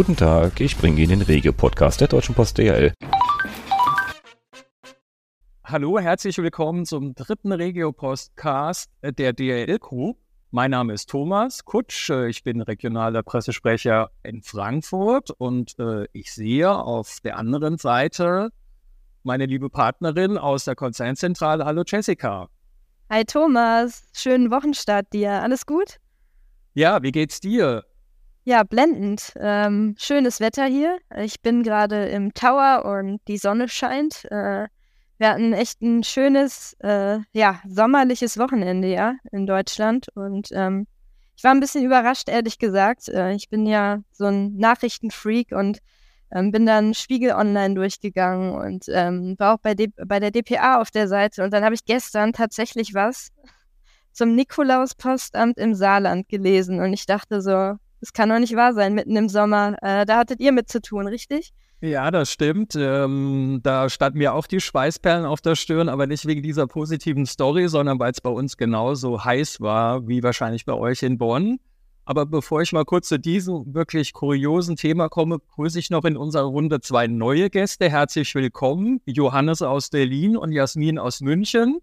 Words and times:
Guten 0.00 0.16
Tag, 0.16 0.62
ich 0.62 0.78
bringe 0.78 0.98
Ihnen 1.02 1.18
den 1.18 1.20
Regio-Podcast 1.20 2.00
der 2.00 2.08
Deutschen 2.08 2.34
Post 2.34 2.56
DHL. 2.56 2.94
Hallo, 5.62 5.98
herzlich 5.98 6.38
willkommen 6.38 6.86
zum 6.86 7.14
dritten 7.14 7.52
Regio-Podcast 7.52 8.90
der 9.02 9.34
DHL-Crew. 9.34 10.14
Mein 10.52 10.70
Name 10.70 10.94
ist 10.94 11.10
Thomas 11.10 11.66
Kutsch, 11.66 12.08
ich 12.08 12.42
bin 12.42 12.62
regionaler 12.62 13.22
Pressesprecher 13.22 14.10
in 14.22 14.40
Frankfurt 14.40 15.32
und 15.32 15.78
äh, 15.78 16.06
ich 16.14 16.32
sehe 16.32 16.72
auf 16.74 17.18
der 17.22 17.36
anderen 17.36 17.76
Seite 17.76 18.48
meine 19.22 19.44
liebe 19.44 19.68
Partnerin 19.68 20.38
aus 20.38 20.64
der 20.64 20.76
Konzernzentrale. 20.76 21.66
Hallo 21.66 21.82
Jessica. 21.86 22.48
Hi 23.10 23.22
Thomas, 23.26 24.04
schönen 24.14 24.50
Wochenstart 24.50 25.12
dir. 25.12 25.42
Alles 25.42 25.66
gut? 25.66 25.98
Ja, 26.72 27.02
wie 27.02 27.12
geht's 27.12 27.40
dir? 27.40 27.84
Ja, 28.44 28.62
blendend. 28.62 29.32
Ähm, 29.36 29.94
schönes 29.98 30.40
Wetter 30.40 30.64
hier. 30.64 30.98
Ich 31.18 31.42
bin 31.42 31.62
gerade 31.62 32.06
im 32.06 32.32
Tower 32.32 32.84
und 32.86 33.20
die 33.28 33.36
Sonne 33.36 33.68
scheint. 33.68 34.24
Äh, 34.30 34.66
wir 35.18 35.28
hatten 35.28 35.52
echt 35.52 35.82
ein 35.82 36.02
schönes, 36.02 36.74
äh, 36.80 37.18
ja, 37.32 37.60
sommerliches 37.68 38.38
Wochenende, 38.38 38.88
ja, 38.88 39.16
in 39.30 39.46
Deutschland. 39.46 40.08
Und 40.14 40.48
ähm, 40.52 40.86
ich 41.36 41.44
war 41.44 41.50
ein 41.50 41.60
bisschen 41.60 41.84
überrascht, 41.84 42.30
ehrlich 42.30 42.58
gesagt. 42.58 43.10
Äh, 43.10 43.34
ich 43.34 43.50
bin 43.50 43.66
ja 43.66 43.98
so 44.10 44.24
ein 44.24 44.56
Nachrichtenfreak 44.56 45.52
und 45.52 45.80
ähm, 46.32 46.50
bin 46.50 46.64
dann 46.64 46.94
Spiegel 46.94 47.32
Online 47.32 47.74
durchgegangen 47.74 48.54
und 48.54 48.86
ähm, 48.88 49.34
war 49.38 49.54
auch 49.54 49.58
bei, 49.60 49.74
D 49.74 49.88
bei 50.06 50.18
der 50.18 50.30
DPA 50.30 50.80
auf 50.80 50.90
der 50.90 51.08
Seite. 51.08 51.44
Und 51.44 51.52
dann 51.52 51.62
habe 51.62 51.74
ich 51.74 51.84
gestern 51.84 52.32
tatsächlich 52.32 52.94
was 52.94 53.28
zum 54.12 54.34
Nikolauspostamt 54.34 55.58
im 55.58 55.74
Saarland 55.74 56.28
gelesen. 56.28 56.80
Und 56.80 56.94
ich 56.94 57.04
dachte 57.04 57.42
so, 57.42 57.76
das 58.00 58.12
kann 58.12 58.28
doch 58.28 58.38
nicht 58.38 58.56
wahr 58.56 58.72
sein, 58.72 58.94
mitten 58.94 59.16
im 59.16 59.28
Sommer. 59.28 59.76
Äh, 59.82 60.06
da 60.06 60.18
hattet 60.18 60.40
ihr 60.40 60.52
mit 60.52 60.68
zu 60.68 60.80
tun, 60.80 61.06
richtig? 61.06 61.52
Ja, 61.82 62.10
das 62.10 62.30
stimmt. 62.30 62.74
Ähm, 62.76 63.60
da 63.62 63.88
standen 63.88 64.18
mir 64.18 64.34
auch 64.34 64.46
die 64.46 64.60
Schweißperlen 64.60 65.24
auf 65.24 65.40
der 65.40 65.54
Stirn, 65.54 65.88
aber 65.88 66.06
nicht 66.06 66.26
wegen 66.26 66.42
dieser 66.42 66.66
positiven 66.66 67.24
Story, 67.24 67.68
sondern 67.68 67.98
weil 67.98 68.12
es 68.12 68.20
bei 68.20 68.30
uns 68.30 68.58
genauso 68.58 69.24
heiß 69.24 69.60
war 69.60 70.06
wie 70.06 70.22
wahrscheinlich 70.22 70.66
bei 70.66 70.74
euch 70.74 71.02
in 71.02 71.16
Bonn. 71.16 71.58
Aber 72.04 72.26
bevor 72.26 72.60
ich 72.60 72.72
mal 72.72 72.84
kurz 72.84 73.08
zu 73.08 73.18
diesem 73.18 73.72
wirklich 73.72 74.12
kuriosen 74.12 74.76
Thema 74.76 75.08
komme, 75.08 75.38
grüße 75.38 75.78
ich 75.78 75.90
noch 75.90 76.04
in 76.04 76.16
unserer 76.16 76.44
Runde 76.44 76.80
zwei 76.80 77.06
neue 77.06 77.48
Gäste. 77.48 77.88
Herzlich 77.88 78.34
willkommen, 78.34 79.00
Johannes 79.06 79.62
aus 79.62 79.90
Berlin 79.90 80.36
und 80.36 80.52
Jasmin 80.52 80.98
aus 80.98 81.20
München. 81.20 81.80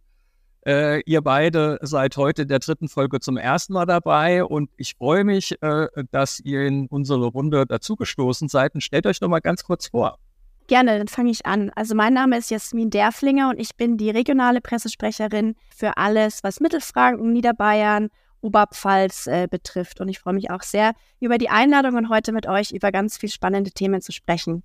Äh, 0.67 0.99
ihr 1.05 1.21
beide 1.21 1.79
seid 1.81 2.17
heute 2.17 2.41
in 2.41 2.49
der 2.49 2.59
dritten 2.59 2.89
Folge 2.89 3.21
zum 3.21 3.37
ersten 3.37 3.71
Mal 3.71 3.85
dabei 3.85 4.43
und 4.43 4.69
ich 4.75 4.95
freue 4.95 5.23
mich, 5.23 5.55
äh, 5.61 5.87
dass 6.11 6.41
ihr 6.41 6.65
in 6.65 6.87
unsere 6.87 7.27
Runde 7.27 7.65
dazugestoßen 7.65 8.49
seid 8.49 8.75
und 8.75 8.81
stellt 8.81 9.07
euch 9.07 9.21
noch 9.21 9.29
mal 9.29 9.39
ganz 9.39 9.63
kurz 9.63 9.87
vor. 9.87 10.19
Gerne, 10.67 10.97
dann 10.97 11.07
fange 11.07 11.31
ich 11.31 11.45
an. 11.45 11.71
Also 11.73 11.95
mein 11.95 12.13
Name 12.13 12.37
ist 12.37 12.51
Jasmin 12.51 12.89
Derflinger 12.89 13.49
und 13.49 13.61
ich 13.61 13.77
bin 13.77 13.95
die 13.95 14.09
regionale 14.09 14.59
Pressesprecherin 14.59 15.55
für 15.73 15.95
alles, 15.95 16.43
was 16.43 16.59
Mittelfranken, 16.59 17.31
Niederbayern, 17.31 18.09
Oberpfalz 18.41 19.27
äh, 19.27 19.47
betrifft. 19.49 20.01
Und 20.01 20.09
ich 20.09 20.19
freue 20.19 20.33
mich 20.33 20.51
auch 20.51 20.63
sehr 20.63 20.95
über 21.21 21.37
die 21.37 21.49
Einladung 21.49 21.95
und 21.95 22.09
heute 22.09 22.33
mit 22.33 22.45
euch 22.45 22.73
über 22.73 22.91
ganz 22.91 23.17
viele 23.17 23.31
spannende 23.31 23.71
Themen 23.71 24.01
zu 24.01 24.11
sprechen. 24.11 24.63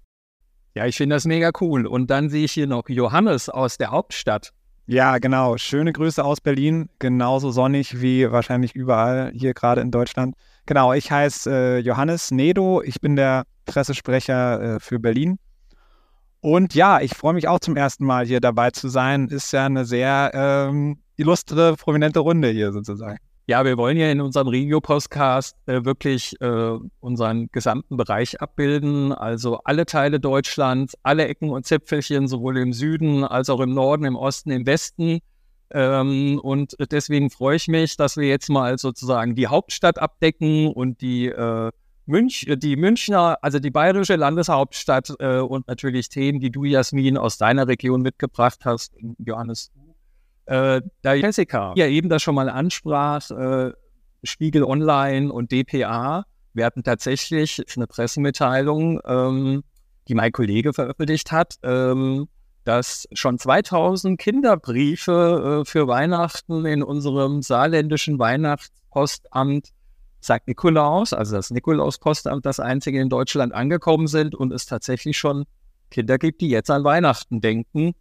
Ja, 0.74 0.84
ich 0.84 0.96
finde 0.96 1.14
das 1.14 1.26
mega 1.26 1.52
cool. 1.60 1.86
Und 1.86 2.10
dann 2.10 2.28
sehe 2.28 2.46
ich 2.46 2.52
hier 2.52 2.66
noch 2.66 2.88
Johannes 2.88 3.48
aus 3.48 3.78
der 3.78 3.92
Hauptstadt. 3.92 4.52
Ja, 4.86 5.18
genau. 5.18 5.56
Schöne 5.58 5.92
Grüße 5.92 6.24
aus 6.24 6.40
Berlin. 6.40 6.88
Genauso 6.98 7.50
sonnig 7.50 8.00
wie 8.00 8.30
wahrscheinlich 8.30 8.74
überall 8.74 9.32
hier 9.34 9.54
gerade 9.54 9.80
in 9.80 9.90
Deutschland. 9.90 10.34
Genau, 10.66 10.92
ich 10.92 11.10
heiße 11.10 11.50
äh, 11.50 11.78
Johannes 11.78 12.30
Nedo. 12.30 12.82
Ich 12.82 13.00
bin 13.00 13.16
der 13.16 13.44
Pressesprecher 13.64 14.76
äh, 14.76 14.80
für 14.80 14.98
Berlin. 14.98 15.38
Und 16.40 16.74
ja, 16.74 17.00
ich 17.00 17.14
freue 17.14 17.34
mich 17.34 17.46
auch 17.46 17.60
zum 17.60 17.76
ersten 17.76 18.04
Mal 18.04 18.26
hier 18.26 18.40
dabei 18.40 18.70
zu 18.70 18.88
sein. 18.88 19.28
Ist 19.28 19.52
ja 19.52 19.66
eine 19.66 19.84
sehr 19.84 20.32
ähm, 20.34 20.98
illustre, 21.16 21.76
prominente 21.76 22.18
Runde 22.18 22.48
hier 22.48 22.72
sozusagen. 22.72 23.18
Ja, 23.46 23.64
wir 23.64 23.76
wollen 23.76 23.96
ja 23.96 24.10
in 24.10 24.20
unserem 24.20 24.46
Regio-Podcast 24.46 25.56
äh, 25.66 25.84
wirklich 25.84 26.40
äh, 26.40 26.78
unseren 27.00 27.48
gesamten 27.50 27.96
Bereich 27.96 28.40
abbilden, 28.40 29.12
also 29.12 29.58
alle 29.64 29.84
Teile 29.84 30.20
Deutschlands, 30.20 30.96
alle 31.02 31.26
Ecken 31.26 31.50
und 31.50 31.66
Zipfelchen, 31.66 32.28
sowohl 32.28 32.56
im 32.58 32.72
Süden 32.72 33.24
als 33.24 33.50
auch 33.50 33.58
im 33.58 33.74
Norden, 33.74 34.04
im 34.04 34.14
Osten, 34.14 34.52
im 34.52 34.64
Westen. 34.64 35.18
Ähm, 35.70 36.38
und 36.40 36.76
deswegen 36.92 37.30
freue 37.30 37.56
ich 37.56 37.66
mich, 37.66 37.96
dass 37.96 38.16
wir 38.16 38.28
jetzt 38.28 38.48
mal 38.48 38.78
sozusagen 38.78 39.34
die 39.34 39.48
Hauptstadt 39.48 39.98
abdecken 39.98 40.68
und 40.68 41.00
die, 41.00 41.26
äh, 41.26 41.72
Münch, 42.06 42.46
die 42.56 42.76
Münchner, 42.76 43.38
also 43.42 43.58
die 43.58 43.70
bayerische 43.70 44.16
Landeshauptstadt 44.16 45.14
äh, 45.18 45.38
und 45.38 45.68
natürlich 45.68 46.08
Themen, 46.08 46.40
die 46.40 46.50
du, 46.50 46.64
Jasmin, 46.64 47.16
aus 47.16 47.38
deiner 47.38 47.68
Region 47.68 48.02
mitgebracht 48.02 48.60
hast, 48.64 48.94
Johannes, 49.18 49.70
äh, 50.46 50.82
da 51.02 51.14
Jessica 51.14 51.72
ja 51.76 51.86
eben 51.86 52.08
das 52.08 52.22
schon 52.22 52.34
mal 52.34 52.48
ansprach, 52.48 53.30
äh, 53.30 53.72
Spiegel 54.24 54.64
Online 54.64 55.32
und 55.32 55.52
DPA, 55.52 56.24
wir 56.54 56.66
hatten 56.66 56.82
tatsächlich 56.82 57.62
eine 57.76 57.86
Pressemitteilung, 57.86 59.00
ähm, 59.06 59.64
die 60.08 60.14
mein 60.14 60.32
Kollege 60.32 60.72
veröffentlicht 60.72 61.32
hat, 61.32 61.56
ähm, 61.62 62.28
dass 62.64 63.08
schon 63.12 63.38
2000 63.38 64.20
Kinderbriefe 64.20 65.62
äh, 65.62 65.68
für 65.68 65.88
Weihnachten 65.88 66.64
in 66.66 66.82
unserem 66.82 67.42
saarländischen 67.42 68.18
Weihnachtspostamt 68.18 69.70
St. 70.22 70.46
Nikolaus, 70.46 71.12
also 71.12 71.34
das 71.34 71.50
Nikolauspostamt, 71.50 72.46
das 72.46 72.60
einzige 72.60 73.00
in 73.00 73.08
Deutschland 73.08 73.52
angekommen 73.52 74.06
sind 74.06 74.36
und 74.36 74.52
es 74.52 74.66
tatsächlich 74.66 75.18
schon 75.18 75.44
Kinder 75.90 76.18
gibt, 76.18 76.40
die 76.40 76.48
jetzt 76.48 76.70
an 76.70 76.84
Weihnachten 76.84 77.40
denken 77.40 77.94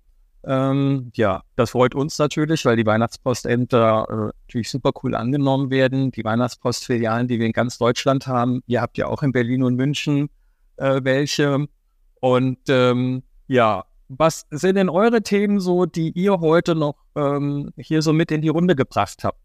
ähm, 0.43 1.11
ja, 1.15 1.43
das 1.55 1.71
freut 1.71 1.93
uns 1.93 2.17
natürlich, 2.17 2.65
weil 2.65 2.75
die 2.75 2.85
Weihnachtspostämter 2.85 4.07
äh, 4.09 4.37
natürlich 4.47 4.69
super 4.69 4.91
cool 5.03 5.15
angenommen 5.15 5.69
werden. 5.69 6.11
Die 6.11 6.23
Weihnachtspostfilialen, 6.23 7.27
die 7.27 7.39
wir 7.39 7.45
in 7.45 7.53
ganz 7.53 7.77
Deutschland 7.77 8.27
haben, 8.27 8.63
ihr 8.67 8.81
habt 8.81 8.97
ja 8.97 9.07
auch 9.07 9.23
in 9.23 9.31
Berlin 9.31 9.63
und 9.63 9.75
München 9.75 10.29
äh, 10.77 11.01
welche. 11.03 11.67
Und 12.19 12.59
ähm, 12.69 13.23
ja, 13.47 13.85
was 14.09 14.45
sind 14.49 14.75
denn 14.75 14.89
eure 14.89 15.21
Themen 15.21 15.59
so, 15.59 15.85
die 15.85 16.11
ihr 16.11 16.39
heute 16.39 16.75
noch 16.75 16.95
ähm, 17.15 17.71
hier 17.77 18.01
so 18.01 18.11
mit 18.11 18.31
in 18.31 18.41
die 18.41 18.49
Runde 18.49 18.75
gebracht 18.75 19.23
habt? 19.23 19.37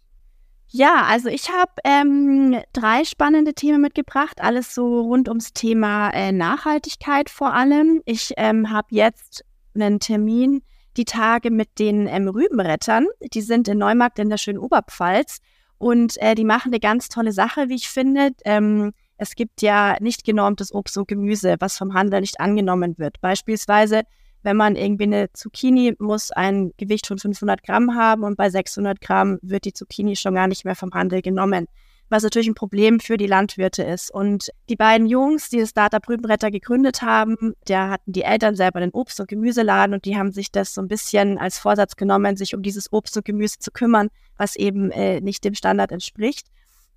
Ja, 0.69 1.05
also 1.09 1.29
ich 1.29 1.49
habe 1.49 1.73
ähm, 1.85 2.57
drei 2.73 3.05
spannende 3.05 3.55
Themen 3.55 3.81
mitgebracht, 3.81 4.41
alles 4.41 4.75
so 4.75 5.03
rund 5.03 5.29
ums 5.29 5.53
Thema 5.53 6.11
äh, 6.11 6.33
Nachhaltigkeit 6.33 7.31
vor 7.31 7.55
allem. 7.55 8.03
Ich 8.05 8.33
ähm, 8.37 8.71
habe 8.71 8.89
jetzt 8.91 9.45
einen 9.75 10.01
Termin 10.01 10.63
die 10.97 11.05
Tage 11.05 11.51
mit 11.51 11.79
den 11.79 12.07
ähm, 12.07 12.29
Rübenrettern. 12.29 13.07
Die 13.33 13.43
sind 13.43 13.69
in 13.69 13.79
Neumarkt 13.79 14.19
in 14.19 14.31
der 14.31 14.39
schönen 14.39 14.59
Oberpfalz 14.59 15.39
und 15.79 16.21
äh, 16.23 16.35
die 16.35 16.45
machen 16.45 16.73
eine 16.73 16.81
ganz 16.81 17.09
tolle 17.09 17.33
Sache, 17.33 17.69
wie 17.69 17.75
ich 17.77 17.89
finde. 17.89 18.31
Ähm, 18.45 18.93
es 19.19 19.35
gibt 19.35 19.63
ja 19.63 19.97
nicht 20.01 20.25
genormtes 20.25 20.73
Obst 20.75 20.97
und 20.99 21.09
Gemüse, 21.09 21.57
was 21.59 21.79
vom 21.79 21.95
Handel 21.95 22.21
nicht 22.21 22.41
angenommen 22.41 22.99
wird. 22.99 23.21
Beispielsweise, 23.21 24.03
wenn 24.43 24.57
man 24.57 24.77
irgendwie 24.77 25.05
eine 25.05 25.33
Zucchini 25.33 25.95
muss 25.99 26.31
ein 26.31 26.73
Gewicht 26.77 27.07
von 27.07 27.19
500 27.19 27.63
Gramm 27.63 27.95
haben 27.95 28.25
und 28.25 28.37
bei 28.37 28.51
600 28.51 29.01
Gramm 29.01 29.39
wird 29.43 29.65
die 29.65 29.73
Zucchini 29.73 30.17
schon 30.17 30.35
gar 30.35 30.47
nicht 30.47 30.65
mehr 30.65 30.77
vom 30.77 30.93
Handel 30.93 31.23
genommen 31.23 31.67
was 32.09 32.23
natürlich 32.23 32.49
ein 32.49 32.55
Problem 32.55 33.01
für 33.01 33.17
die 33.17 33.27
Landwirte 33.27 33.83
ist. 33.83 34.11
Und 34.11 34.51
die 34.69 34.77
beiden 34.77 35.07
Jungs, 35.07 35.49
die 35.49 35.59
das 35.59 35.71
Startup 35.71 36.07
Rübenretter 36.09 36.51
gegründet 36.51 37.03
haben, 37.03 37.55
da 37.67 37.91
hatten 37.91 38.13
die 38.13 38.23
Eltern 38.23 38.55
selber 38.55 38.81
den 38.81 38.93
Obst- 38.93 39.21
und 39.21 39.29
Gemüseladen 39.29 39.95
und 39.95 40.05
die 40.05 40.17
haben 40.17 40.33
sich 40.33 40.51
das 40.53 40.75
so 40.75 40.81
ein 40.81 40.89
bisschen 40.89 41.39
als 41.39 41.59
Vorsatz 41.59 41.97
genommen, 41.97 42.37
sich 42.37 42.55
um 42.55 42.63
dieses 42.63 42.93
Obst 42.93 43.17
und 43.17 43.25
Gemüse 43.25 43.59
zu 43.59 43.71
kümmern, 43.71 44.09
was 44.37 44.57
eben 44.57 44.91
äh, 44.91 45.21
nicht 45.21 45.45
dem 45.45 45.55
Standard 45.55 45.93
entspricht. 45.93 46.47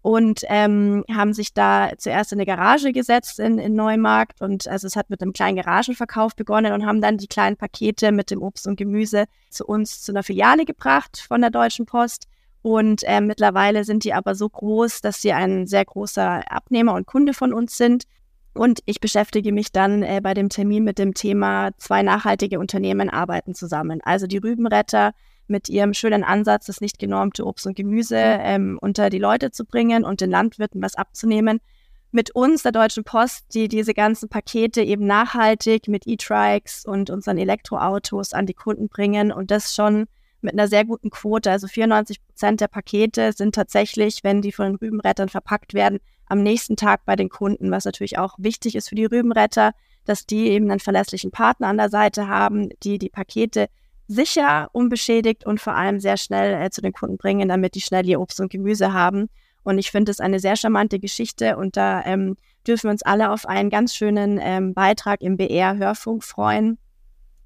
Und 0.02 0.44
ähm, 0.48 1.04
haben 1.14 1.34
sich 1.34 1.54
da 1.54 1.92
zuerst 1.98 2.32
in 2.32 2.38
eine 2.38 2.46
Garage 2.46 2.94
gesetzt 2.94 3.38
in, 3.38 3.58
in 3.58 3.76
Neumarkt 3.76 4.40
und 4.40 4.66
also 4.66 4.88
es 4.88 4.96
hat 4.96 5.10
mit 5.10 5.22
einem 5.22 5.34
kleinen 5.34 5.58
Garagenverkauf 5.58 6.38
begonnen 6.38 6.72
und 6.72 6.86
haben 6.86 7.02
dann 7.02 7.18
die 7.18 7.28
kleinen 7.28 7.58
Pakete 7.58 8.14
mit 8.14 8.32
dem 8.32 8.42
Obst 8.42 8.66
und 8.66 8.78
Gemüse 8.78 9.26
zu 9.50 9.66
uns 9.66 10.02
zu 10.02 10.14
einer 10.14 10.24
Filiale 10.24 10.64
gebracht 10.64 11.26
von 11.28 11.42
der 11.42 11.50
Deutschen 11.50 11.86
Post 11.86 12.30
und 12.62 13.04
äh, 13.04 13.22
mittlerweile 13.22 13.84
sind 13.84 14.04
die 14.04 14.14
aber 14.14 14.36
so 14.36 14.50
groß, 14.50 15.02
dass 15.02 15.22
sie 15.22 15.32
ein 15.32 15.66
sehr 15.68 15.86
großer 15.86 16.52
Abnehmer 16.52 16.94
und 16.94 17.08
Kunde 17.08 17.34
von 17.34 17.54
uns 17.54 17.78
sind. 17.78 18.04
Und 18.54 18.82
ich 18.86 19.00
beschäftige 19.00 19.54
mich 19.54 19.72
dann 19.72 20.04
äh, 20.04 20.20
bei 20.22 20.34
dem 20.34 20.50
Termin 20.50 20.84
mit 20.84 21.00
dem 21.00 21.14
Thema, 21.14 21.72
zwei 21.78 22.04
nachhaltige 22.04 22.60
Unternehmen 22.60 23.10
arbeiten 23.10 23.56
zusammen. 23.56 24.02
Also 24.04 24.28
die 24.28 24.38
Rübenretter 24.38 25.14
mit 25.48 25.70
ihrem 25.70 25.94
schönen 25.94 26.24
Ansatz, 26.24 26.66
das 26.66 26.82
nicht 26.82 27.00
genormte 27.00 27.46
Obst 27.46 27.66
und 27.66 27.76
Gemüse 27.76 28.18
mhm. 28.18 28.42
ähm, 28.44 28.80
unter 28.82 29.10
die 29.10 29.20
Leute 29.20 29.52
zu 29.52 29.66
bringen 29.66 30.04
und 30.04 30.20
den 30.20 30.30
Landwirten 30.30 30.82
was 30.82 30.96
abzunehmen. 30.96 31.62
Mit 32.12 32.32
uns, 32.32 32.64
der 32.64 32.72
Deutschen 32.72 33.04
Post, 33.04 33.54
die 33.54 33.68
diese 33.68 33.94
ganzen 33.94 34.30
Pakete 34.30 34.82
eben 34.82 35.06
nachhaltig 35.06 35.88
mit 35.88 36.08
E-Trikes 36.08 36.86
und 36.86 37.12
unseren 37.12 37.38
Elektroautos 37.38 38.34
an 38.34 38.48
die 38.48 38.56
Kunden 38.56 38.90
bringen 38.90 39.32
und 39.32 39.52
das 39.52 39.76
schon 39.76 40.08
mit 40.42 40.54
einer 40.54 40.68
sehr 40.68 40.86
guten 40.86 41.10
Quote. 41.10 41.52
Also 41.52 41.68
94 41.68 42.26
Prozent 42.26 42.62
der 42.62 42.68
Pakete 42.68 43.34
sind 43.34 43.56
tatsächlich, 43.56 44.24
wenn 44.24 44.42
die 44.42 44.52
von 44.52 44.66
den 44.66 44.76
Rübenrettern 44.76 45.30
verpackt 45.30 45.74
werden, 45.74 46.00
am 46.26 46.44
nächsten 46.44 46.76
Tag 46.76 47.06
bei 47.06 47.16
den 47.16 47.30
Kunden, 47.30 47.72
was 47.72 47.86
natürlich 47.86 48.18
auch 48.18 48.36
wichtig 48.38 48.76
ist 48.76 48.90
für 48.90 48.96
die 48.96 49.06
Rübenretter, 49.06 49.72
dass 50.06 50.26
die 50.26 50.48
eben 50.48 50.70
einen 50.70 50.80
verlässlichen 50.80 51.32
Partner 51.32 51.68
an 51.68 51.78
der 51.78 51.90
Seite 51.90 52.28
haben, 52.28 52.70
die 52.84 52.98
die 52.98 53.10
Pakete 53.10 53.68
sicher, 54.08 54.70
unbeschädigt 54.72 55.46
und 55.46 55.60
vor 55.60 55.76
allem 55.76 56.00
sehr 56.00 56.18
schnell 56.18 56.62
äh, 56.62 56.70
zu 56.72 56.82
den 56.82 56.94
Kunden 56.94 57.18
bringen, 57.18 57.48
damit 57.48 57.76
die 57.76 57.82
schnell 57.82 58.08
ihr 58.08 58.20
Obst 58.20 58.40
und 58.40 58.52
Gemüse 58.52 58.92
haben. 58.92 59.30
Und 59.64 59.78
ich 59.78 59.92
finde 59.92 60.12
es 60.12 60.20
eine 60.20 60.40
sehr 60.40 60.56
charmante 60.56 61.00
Geschichte 61.00 61.58
und 61.58 61.78
da 61.78 62.04
ähm, 62.06 62.36
dürfen 62.66 62.86
wir 62.86 62.92
uns 62.92 63.04
alle 63.04 63.32
auf 63.32 63.46
einen 63.46 63.70
ganz 63.70 63.94
schönen 63.96 64.40
ähm, 64.42 64.74
Beitrag 64.74 65.22
im 65.22 65.38
BR-Hörfunk 65.38 66.24
freuen. 66.24 66.80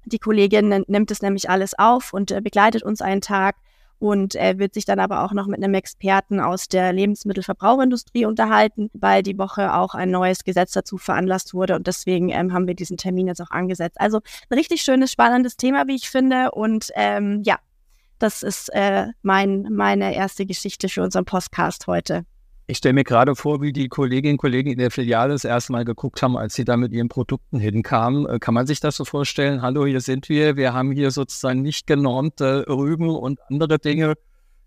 Die 0.06 0.18
Kollegin 0.18 0.84
nimmt 0.86 1.10
es 1.10 1.22
nämlich 1.22 1.48
alles 1.50 1.78
auf 1.78 2.12
und 2.12 2.30
äh, 2.30 2.40
begleitet 2.40 2.82
uns 2.82 3.00
einen 3.00 3.20
Tag 3.20 3.56
und 3.98 4.34
äh, 4.34 4.58
wird 4.58 4.74
sich 4.74 4.84
dann 4.84 4.98
aber 4.98 5.24
auch 5.24 5.32
noch 5.32 5.46
mit 5.46 5.62
einem 5.62 5.74
Experten 5.74 6.40
aus 6.40 6.68
der 6.68 6.92
Lebensmittelverbrauchindustrie 6.92 8.26
unterhalten, 8.26 8.90
weil 8.92 9.22
die 9.22 9.38
Woche 9.38 9.74
auch 9.74 9.94
ein 9.94 10.10
neues 10.10 10.44
Gesetz 10.44 10.72
dazu 10.72 10.98
veranlasst 10.98 11.54
wurde 11.54 11.74
und 11.76 11.86
deswegen 11.86 12.28
ähm, 12.28 12.52
haben 12.52 12.66
wir 12.66 12.74
diesen 12.74 12.96
Termin 12.96 13.28
jetzt 13.28 13.40
auch 13.40 13.50
angesetzt. 13.50 14.00
Also 14.00 14.20
ein 14.50 14.58
richtig 14.58 14.82
schönes, 14.82 15.12
spannendes 15.12 15.56
Thema, 15.56 15.86
wie 15.86 15.96
ich 15.96 16.10
finde 16.10 16.50
und 16.50 16.90
ähm, 16.94 17.42
ja, 17.44 17.58
das 18.18 18.42
ist 18.42 18.68
äh, 18.74 19.06
mein, 19.22 19.68
meine 19.70 20.14
erste 20.14 20.46
Geschichte 20.46 20.88
für 20.88 21.02
unseren 21.02 21.24
Podcast 21.24 21.86
heute. 21.86 22.24
Ich 22.66 22.78
stelle 22.78 22.94
mir 22.94 23.04
gerade 23.04 23.36
vor, 23.36 23.60
wie 23.60 23.74
die 23.74 23.88
Kolleginnen 23.88 24.34
und 24.34 24.38
Kollegen 24.38 24.70
in 24.70 24.78
der 24.78 24.90
Filiale 24.90 25.34
das 25.34 25.44
erste 25.44 25.72
Mal 25.72 25.84
geguckt 25.84 26.22
haben, 26.22 26.34
als 26.38 26.54
sie 26.54 26.64
da 26.64 26.78
mit 26.78 26.92
ihren 26.92 27.10
Produkten 27.10 27.58
hinkamen. 27.58 28.26
Äh, 28.26 28.38
kann 28.38 28.54
man 28.54 28.66
sich 28.66 28.80
das 28.80 28.96
so 28.96 29.04
vorstellen? 29.04 29.60
Hallo, 29.60 29.84
hier 29.84 30.00
sind 30.00 30.30
wir. 30.30 30.56
Wir 30.56 30.72
haben 30.72 30.90
hier 30.90 31.10
sozusagen 31.10 31.60
nicht 31.60 31.86
genormte 31.86 32.64
Rüben 32.66 33.10
und 33.10 33.38
andere 33.50 33.78
Dinge. 33.78 34.14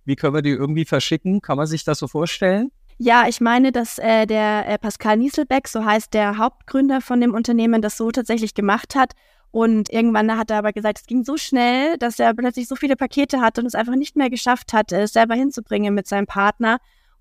Wie 0.06 0.16
können 0.16 0.36
wir 0.36 0.44
die 0.44 0.52
irgendwie 0.52 0.86
verschicken? 0.86 1.42
Kann 1.42 1.58
man 1.58 1.66
sich 1.66 1.84
das 1.86 1.98
so 1.98 2.08
vorstellen? 2.08 2.72
Ja, 3.00 3.28
ich 3.28 3.42
meine, 3.42 3.72
dass 3.72 3.98
äh, 3.98 4.28
der 4.28 4.68
äh, 4.68 4.78
Pascal 4.78 5.18
Nieselbeck, 5.18 5.68
so 5.68 5.84
heißt 5.84 6.14
der 6.14 6.38
Hauptgründer 6.38 7.02
von 7.02 7.20
dem 7.20 7.34
Unternehmen, 7.34 7.82
das 7.82 7.98
so 7.98 8.12
tatsächlich 8.12 8.54
gemacht 8.54 8.94
hat. 8.94 9.14
Und 9.50 9.92
irgendwann 9.92 10.38
hat 10.38 10.52
er 10.52 10.60
aber 10.60 10.72
gesagt, 10.72 11.00
es 11.00 11.08
ging 11.08 11.24
so 11.24 11.36
schnell, 11.36 11.98
dass 11.98 12.20
er 12.20 12.36
plötzlich 12.36 12.68
so 12.68 12.76
viele 12.76 12.96
Pakete 12.96 13.42
hatte 13.42 13.62
und 13.62 13.68
es 13.68 13.74
einfach 13.76 13.96
nicht 13.96 14.16
mehr 14.16 14.30
geschafft 14.30 14.72
hat, 14.74 14.92
es 14.92 15.14
selber 15.14 15.34
hinzubringen 15.34 15.96
mit 15.96 16.08
seinem 16.08 16.28
Partner. 16.28 16.78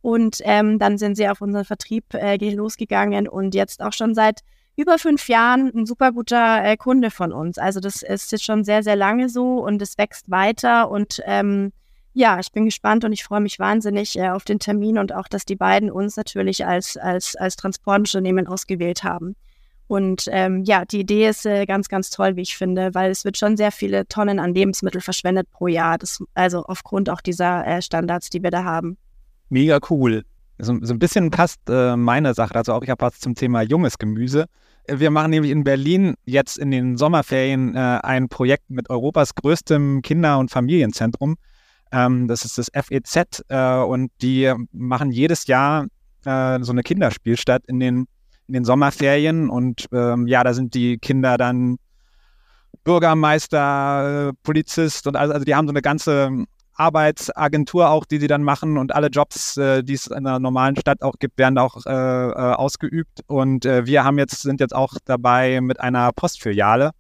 Und 0.07 0.39
ähm, 0.45 0.79
dann 0.79 0.99
sind 0.99 1.17
sie 1.17 1.29
auf 1.29 1.41
unseren 1.41 1.65
Vertrieb 1.65 2.15
äh, 2.15 2.37
losgegangen 2.37 3.27
und 3.27 3.57
jetzt 3.57 3.83
auch 3.83 3.93
schon 3.93 4.15
seit 4.15 4.43
über 4.77 5.01
fünf 5.01 5.27
Jahren 5.29 5.73
ein 5.75 5.85
super 5.85 6.13
guter 6.13 6.65
äh, 6.65 6.77
Kunde 6.77 7.11
von 7.11 7.33
uns. 7.33 7.59
Also 7.59 7.81
das 7.81 8.03
ist 8.03 8.31
jetzt 8.31 8.45
schon 8.45 8.63
sehr, 8.63 8.85
sehr 8.85 8.95
lange 8.95 9.29
so 9.29 9.59
und 9.65 9.83
es 9.83 9.99
wächst 9.99 10.31
weiter 10.31 10.93
und 10.93 11.21
ähm, 11.25 11.73
ja, 12.13 12.39
ich 12.39 12.53
bin 12.53 12.67
gespannt 12.67 13.05
und 13.05 13.13
ich 13.13 13.25
freue 13.25 13.41
mich 13.41 13.59
wahnsinnig 13.59 14.17
äh, 14.17 14.29
auf 14.29 14.45
den 14.45 14.61
Termin 14.61 14.97
und 14.99 15.13
auch, 15.13 15.27
dass 15.27 15.45
die 15.45 15.57
beiden 15.57 15.91
uns 15.91 16.17
natürlich 16.17 16.65
als, 16.65 16.97
als, 16.97 17.35
als 17.35 17.57
Transportunternehmen 17.57 18.47
ausgewählt 18.47 19.03
haben. 19.03 19.35
Und 19.89 20.29
ähm, 20.31 20.63
ja, 20.63 20.85
die 20.85 21.01
Idee 21.01 21.29
ist 21.29 21.47
äh, 21.47 21.67
ganz, 21.67 21.89
ganz 21.89 22.11
toll, 22.11 22.37
wie 22.37 22.43
ich 22.43 22.57
finde, 22.57 22.95
weil 22.95 23.11
es 23.11 23.25
wird 23.25 23.39
schon 23.39 23.57
sehr 23.57 23.73
viele 23.73 24.07
Tonnen 24.07 24.39
an 24.39 24.55
Lebensmittel 24.55 25.01
verschwendet 25.01 25.51
pro 25.51 25.67
Jahr. 25.67 25.99
Das, 25.99 26.23
also 26.35 26.63
aufgrund 26.63 27.11
auch 27.11 27.21
dieser 27.21 27.67
äh, 27.67 27.83
Standards, 27.83 28.31
die 28.31 28.45
wir 28.45 28.53
da 28.53 28.63
haben. 28.63 28.99
Mega 29.49 29.79
cool. 29.91 30.23
So, 30.59 30.77
so 30.81 30.95
ein 30.95 30.99
bisschen 30.99 31.31
passt 31.31 31.61
äh, 31.69 31.97
meine 31.97 32.35
Sache 32.35 32.55
dazu 32.55 32.73
auch. 32.73 32.83
Ich 32.83 32.91
habe 32.91 33.05
was 33.05 33.19
zum 33.19 33.35
Thema 33.35 33.63
junges 33.63 33.99
Gemüse. 33.99 34.47
Wir 34.89 35.11
machen 35.11 35.31
nämlich 35.31 35.53
in 35.53 35.65
Berlin 35.65 36.15
jetzt 36.25 36.59
in 36.59 36.71
den 36.71 36.97
Sommerferien 36.97 37.75
äh, 37.75 38.01
ein 38.03 38.29
Projekt 38.29 38.71
mit 38.71 38.89
Europas 38.89 39.35
größtem 39.35 40.01
Kinder- 40.03 40.39
und 40.39 40.51
Familienzentrum. 40.51 41.37
Ähm, 41.93 42.29
das 42.29 42.45
ist 42.45 42.59
das 42.59 42.71
FEZ 42.73 43.45
äh, 43.49 43.79
und 43.79 44.11
die 44.23 44.53
machen 44.73 45.11
jedes 45.11 45.47
Jahr 45.47 45.87
äh, 46.25 46.59
so 46.63 46.73
eine 46.73 46.83
Kinderspielstadt 46.83 47.67
in 47.67 47.81
den, 47.81 48.07
in 48.47 48.55
den 48.55 48.65
Sommerferien. 48.65 49.51
Und 49.51 49.87
ähm, 49.93 50.27
ja, 50.27 50.43
da 50.43 50.55
sind 50.55 50.75
die 50.75 50.99
Kinder 50.99 51.37
dann 51.37 51.77
Bürgermeister, 52.85 54.29
äh, 54.29 54.33
Polizist 54.43 55.07
und 55.07 55.17
also, 55.17 55.35
also 55.35 55.45
die 55.45 55.55
haben 55.55 55.67
so 55.67 55.73
eine 55.73 55.83
ganze 55.83 56.47
Arbeitsagentur 56.77 57.91
auch, 57.91 58.05
die 58.05 58.19
sie 58.19 58.27
dann 58.27 58.43
machen 58.43 58.79
und 58.79 58.95
alle 58.95 59.09
Jobs, 59.09 59.57
äh, 59.57 59.83
die 59.83 59.95
es 59.95 60.07
in 60.07 60.27
einer 60.27 60.39
normalen 60.39 60.77
Stadt 60.77 61.03
auch 61.03 61.19
gibt, 61.19 61.39
werden 61.39 61.59
auch 61.59 61.85
äh, 61.87 61.91
äh, 61.91 62.33
ausgeübt. 62.33 63.23
Und 63.27 63.65
äh, 63.65 63.87
wir 63.87 64.05
haben 64.05 64.19
jetzt, 64.19 64.43
sind 64.43 64.61
jetzt 64.61 64.75
auch 64.75 64.95
dabei 65.05 65.61
mit 65.61 65.81
einer 65.81 66.13
Postfiliale 66.13 66.91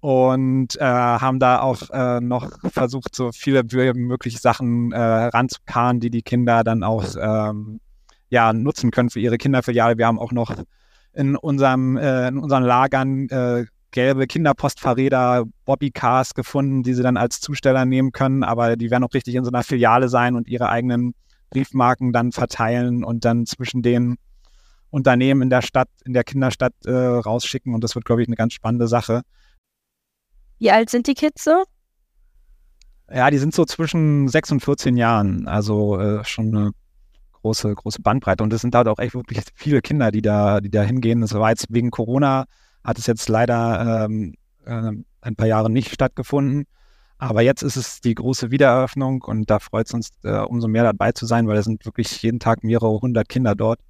und 0.00 0.76
äh, 0.76 0.84
haben 0.84 1.40
da 1.40 1.60
auch 1.60 1.90
äh, 1.90 2.20
noch 2.20 2.50
versucht, 2.70 3.14
so 3.14 3.32
viele 3.32 3.64
wie 3.64 3.98
möglich 3.98 4.40
Sachen 4.40 4.92
ranzukarren, 4.92 6.00
die 6.00 6.10
die 6.10 6.22
Kinder 6.22 6.62
dann 6.62 6.82
auch 6.84 7.04
ähm, 7.20 7.80
ja, 8.28 8.52
nutzen 8.52 8.90
können 8.90 9.10
für 9.10 9.20
ihre 9.20 9.38
Kinderfiliale. 9.38 9.98
Wir 9.98 10.06
haben 10.06 10.18
auch 10.18 10.32
noch 10.32 10.54
in, 11.14 11.34
unserem, 11.34 11.96
in 11.96 12.38
unseren 12.38 12.62
Lagern 12.62 13.26
gelbe 13.90 14.26
Kinderpostfahrräder, 14.26 15.44
Bobbycars 15.64 16.34
gefunden, 16.34 16.82
die 16.82 16.94
sie 16.94 17.02
dann 17.02 17.16
als 17.16 17.40
Zusteller 17.40 17.84
nehmen 17.84 18.12
können, 18.12 18.42
aber 18.42 18.76
die 18.76 18.90
werden 18.90 19.04
auch 19.04 19.14
richtig 19.14 19.34
in 19.34 19.44
so 19.44 19.50
einer 19.50 19.62
Filiale 19.62 20.08
sein 20.08 20.36
und 20.36 20.48
ihre 20.48 20.68
eigenen 20.68 21.14
Briefmarken 21.50 22.12
dann 22.12 22.32
verteilen 22.32 23.04
und 23.04 23.24
dann 23.24 23.46
zwischen 23.46 23.82
den 23.82 24.16
Unternehmen 24.90 25.42
in 25.42 25.50
der 25.50 25.62
Stadt, 25.62 25.88
in 26.04 26.12
der 26.12 26.24
Kinderstadt 26.24 26.74
äh, 26.84 26.92
rausschicken. 26.92 27.74
Und 27.74 27.84
das 27.84 27.94
wird, 27.94 28.04
glaube 28.04 28.22
ich, 28.22 28.28
eine 28.28 28.36
ganz 28.36 28.54
spannende 28.54 28.88
Sache. 28.88 29.22
Wie 30.58 30.70
alt 30.70 30.90
sind 30.90 31.06
die 31.06 31.14
Kids 31.14 31.44
so? 31.44 31.64
Ja, 33.10 33.30
die 33.30 33.38
sind 33.38 33.54
so 33.54 33.64
zwischen 33.64 34.28
6 34.28 34.52
und 34.52 34.60
14 34.60 34.96
Jahren. 34.96 35.46
Also 35.46 35.98
äh, 35.98 36.24
schon 36.24 36.48
eine 36.48 36.72
große, 37.32 37.74
große 37.74 38.02
Bandbreite. 38.02 38.42
Und 38.42 38.52
es 38.52 38.60
sind 38.60 38.74
halt 38.74 38.88
auch 38.88 38.98
echt 38.98 39.14
wirklich 39.14 39.40
viele 39.54 39.80
Kinder, 39.80 40.10
die 40.10 40.22
da, 40.22 40.60
die 40.60 40.70
da 40.70 40.82
hingehen. 40.82 41.20
Das 41.20 41.32
war 41.32 41.50
jetzt 41.50 41.66
wegen 41.70 41.90
Corona 41.90 42.44
hat 42.88 42.98
es 42.98 43.06
jetzt 43.06 43.28
leider 43.28 44.06
ähm, 44.06 44.34
äh, 44.64 44.92
ein 45.20 45.36
paar 45.36 45.46
Jahre 45.46 45.70
nicht 45.70 45.92
stattgefunden. 45.92 46.64
Aber 47.18 47.42
jetzt 47.42 47.62
ist 47.62 47.76
es 47.76 48.00
die 48.00 48.14
große 48.14 48.50
Wiedereröffnung 48.50 49.22
und 49.22 49.50
da 49.50 49.58
freut 49.58 49.86
es 49.86 49.94
uns 49.94 50.10
äh, 50.24 50.38
umso 50.38 50.68
mehr 50.68 50.84
dabei 50.84 51.12
zu 51.12 51.26
sein, 51.26 51.48
weil 51.48 51.58
es 51.58 51.66
sind 51.66 51.84
wirklich 51.84 52.22
jeden 52.22 52.38
Tag 52.38 52.64
mehrere 52.64 53.00
hundert 53.00 53.28
Kinder 53.28 53.54
dort. 53.54 53.80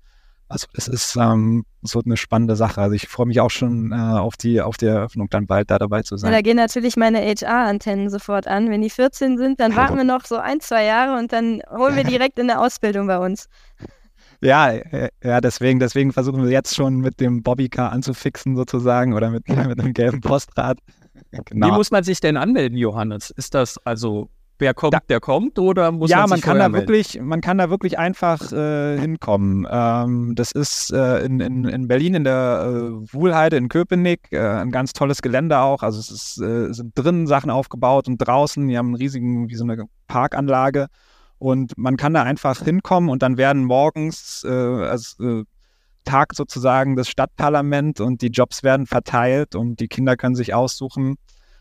Also 0.48 0.66
es 0.72 0.88
ist 0.88 1.14
ähm, 1.14 1.66
so 1.82 2.00
eine 2.02 2.16
spannende 2.16 2.56
Sache. 2.56 2.80
Also 2.80 2.94
ich 2.94 3.06
freue 3.06 3.26
mich 3.26 3.38
auch 3.38 3.50
schon 3.50 3.92
äh, 3.92 3.96
auf 3.96 4.36
die 4.38 4.62
auf 4.62 4.78
die 4.78 4.86
Eröffnung 4.86 5.28
dann 5.28 5.46
bald 5.46 5.70
da 5.70 5.78
dabei 5.78 6.02
zu 6.02 6.16
sein. 6.16 6.32
Ja, 6.32 6.38
da 6.38 6.42
gehen 6.42 6.56
natürlich 6.56 6.96
meine 6.96 7.20
HR-Antennen 7.20 8.08
sofort 8.08 8.48
an. 8.48 8.70
Wenn 8.70 8.80
die 8.80 8.90
14 8.90 9.36
sind, 9.36 9.60
dann 9.60 9.76
warten 9.76 9.98
wir 9.98 10.04
noch 10.04 10.24
so 10.24 10.38
ein, 10.38 10.60
zwei 10.60 10.84
Jahre 10.84 11.18
und 11.18 11.32
dann 11.32 11.62
holen 11.70 11.96
wir 11.96 12.04
direkt 12.04 12.38
in 12.38 12.48
der 12.48 12.62
Ausbildung 12.62 13.06
bei 13.06 13.18
uns. 13.18 13.46
Ja, 14.40 14.70
äh, 14.70 15.08
ja, 15.22 15.40
deswegen, 15.40 15.80
deswegen 15.80 16.12
versuchen 16.12 16.44
wir 16.44 16.50
jetzt 16.50 16.74
schon 16.74 16.98
mit 16.98 17.20
dem 17.20 17.42
Bobbycar 17.42 17.92
anzufixen 17.92 18.56
sozusagen 18.56 19.14
oder 19.14 19.30
mit, 19.30 19.48
mit 19.48 19.80
einem 19.80 19.92
gelben 19.92 20.20
Postrad. 20.20 20.78
Genau. 21.30 21.66
Wie 21.66 21.72
muss 21.72 21.90
man 21.90 22.04
sich 22.04 22.20
denn 22.20 22.36
anmelden, 22.36 22.78
Johannes? 22.78 23.30
Ist 23.30 23.54
das 23.54 23.78
also 23.84 24.30
wer 24.58 24.74
kommt, 24.74 24.94
da, 24.94 25.00
der 25.08 25.20
kommt 25.20 25.58
oder 25.58 25.92
muss 25.92 26.10
ja, 26.10 26.26
man 26.26 26.36
sich 26.36 26.44
Ja, 26.44 26.54
man 26.54 26.60
kann 26.60 26.72
da 26.72 26.78
wirklich, 26.78 27.20
man 27.20 27.40
kann 27.40 27.58
da 27.58 27.70
wirklich 27.70 27.98
einfach 27.98 28.52
äh, 28.52 28.98
hinkommen. 28.98 29.66
Ähm, 29.70 30.34
das 30.34 30.52
ist 30.52 30.92
äh, 30.92 31.24
in, 31.24 31.40
in, 31.40 31.64
in 31.64 31.88
Berlin 31.88 32.14
in 32.14 32.24
der 32.24 32.64
äh, 32.66 33.12
Wuhlheide 33.12 33.56
in 33.56 33.68
Köpenick 33.68 34.32
äh, 34.32 34.38
ein 34.38 34.70
ganz 34.70 34.92
tolles 34.92 35.22
Gelände 35.22 35.58
auch. 35.58 35.82
Also 35.82 36.00
es 36.00 36.10
ist, 36.10 36.40
äh, 36.40 36.72
sind 36.72 36.96
drinnen 36.96 37.26
Sachen 37.26 37.50
aufgebaut 37.50 38.08
und 38.08 38.18
draußen. 38.18 38.66
Die 38.68 38.76
haben 38.76 38.88
einen 38.88 38.96
riesigen, 38.96 39.48
wie 39.48 39.54
so 39.54 39.64
eine 39.64 39.84
Parkanlage. 40.06 40.86
Und 41.38 41.76
man 41.78 41.96
kann 41.96 42.14
da 42.14 42.22
einfach 42.22 42.62
hinkommen 42.62 43.10
und 43.10 43.22
dann 43.22 43.36
werden 43.36 43.64
morgens 43.64 44.44
äh, 44.44 44.48
als 44.48 45.16
äh, 45.20 45.44
Tag 46.04 46.34
sozusagen 46.34 46.96
das 46.96 47.08
Stadtparlament 47.08 48.00
und 48.00 48.22
die 48.22 48.28
Jobs 48.28 48.62
werden 48.62 48.86
verteilt 48.86 49.54
und 49.54 49.78
die 49.78 49.88
Kinder 49.88 50.16
können 50.16 50.34
sich 50.34 50.54
aussuchen, 50.54 51.16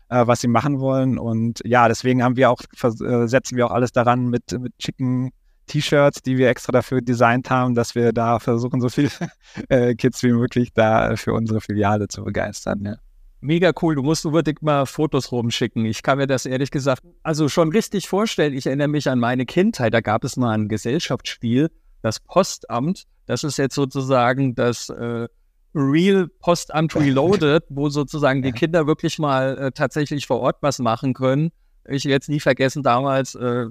äh, 0.08 0.26
was 0.26 0.40
sie 0.40 0.48
machen 0.48 0.80
wollen. 0.80 1.18
Und 1.18 1.60
ja, 1.64 1.86
deswegen 1.86 2.22
haben 2.22 2.36
wir 2.36 2.50
auch, 2.50 2.62
äh, 2.82 3.28
setzen 3.28 3.56
wir 3.56 3.66
auch 3.66 3.72
alles 3.72 3.92
daran 3.92 4.28
mit, 4.28 4.58
mit 4.58 4.72
schicken 4.80 5.30
T-Shirts, 5.66 6.22
die 6.22 6.38
wir 6.38 6.48
extra 6.48 6.72
dafür 6.72 7.02
designt 7.02 7.50
haben, 7.50 7.74
dass 7.74 7.94
wir 7.94 8.12
da 8.12 8.38
versuchen, 8.38 8.80
so 8.80 8.88
viele 8.88 9.10
äh, 9.68 9.94
Kids 9.94 10.22
wie 10.22 10.32
möglich 10.32 10.72
da 10.72 11.14
für 11.16 11.34
unsere 11.34 11.60
Filiale 11.60 12.08
zu 12.08 12.24
begeistern. 12.24 12.84
Ja. 12.84 12.96
Mega 13.40 13.72
cool, 13.80 13.94
du 13.94 14.02
musst 14.02 14.26
unbedingt 14.26 14.62
mal 14.62 14.84
Fotos 14.84 15.30
rumschicken. 15.30 15.84
Ich 15.84 16.02
kann 16.02 16.18
mir 16.18 16.26
das 16.26 16.44
ehrlich 16.44 16.72
gesagt 16.72 17.04
also 17.22 17.48
schon 17.48 17.70
richtig 17.70 18.08
vorstellen. 18.08 18.52
Ich 18.52 18.66
erinnere 18.66 18.88
mich 18.88 19.08
an 19.08 19.20
meine 19.20 19.46
Kindheit, 19.46 19.94
da 19.94 20.00
gab 20.00 20.24
es 20.24 20.36
mal 20.36 20.58
ein 20.58 20.68
Gesellschaftsspiel, 20.68 21.70
das 22.02 22.18
Postamt. 22.18 23.04
Das 23.26 23.44
ist 23.44 23.56
jetzt 23.56 23.76
sozusagen 23.76 24.56
das 24.56 24.88
äh, 24.88 25.28
Real 25.74 26.28
Postamt 26.40 26.96
Reloaded, 26.96 27.64
wo 27.68 27.88
sozusagen 27.88 28.42
die 28.42 28.52
Kinder 28.52 28.86
wirklich 28.88 29.18
mal 29.20 29.56
äh, 29.58 29.72
tatsächlich 29.72 30.26
vor 30.26 30.40
Ort 30.40 30.56
was 30.60 30.80
machen 30.80 31.14
können. 31.14 31.50
Ich 31.86 32.04
werde 32.04 32.14
jetzt 32.14 32.28
nie 32.28 32.40
vergessen, 32.40 32.82
damals, 32.82 33.36
äh, 33.36 33.66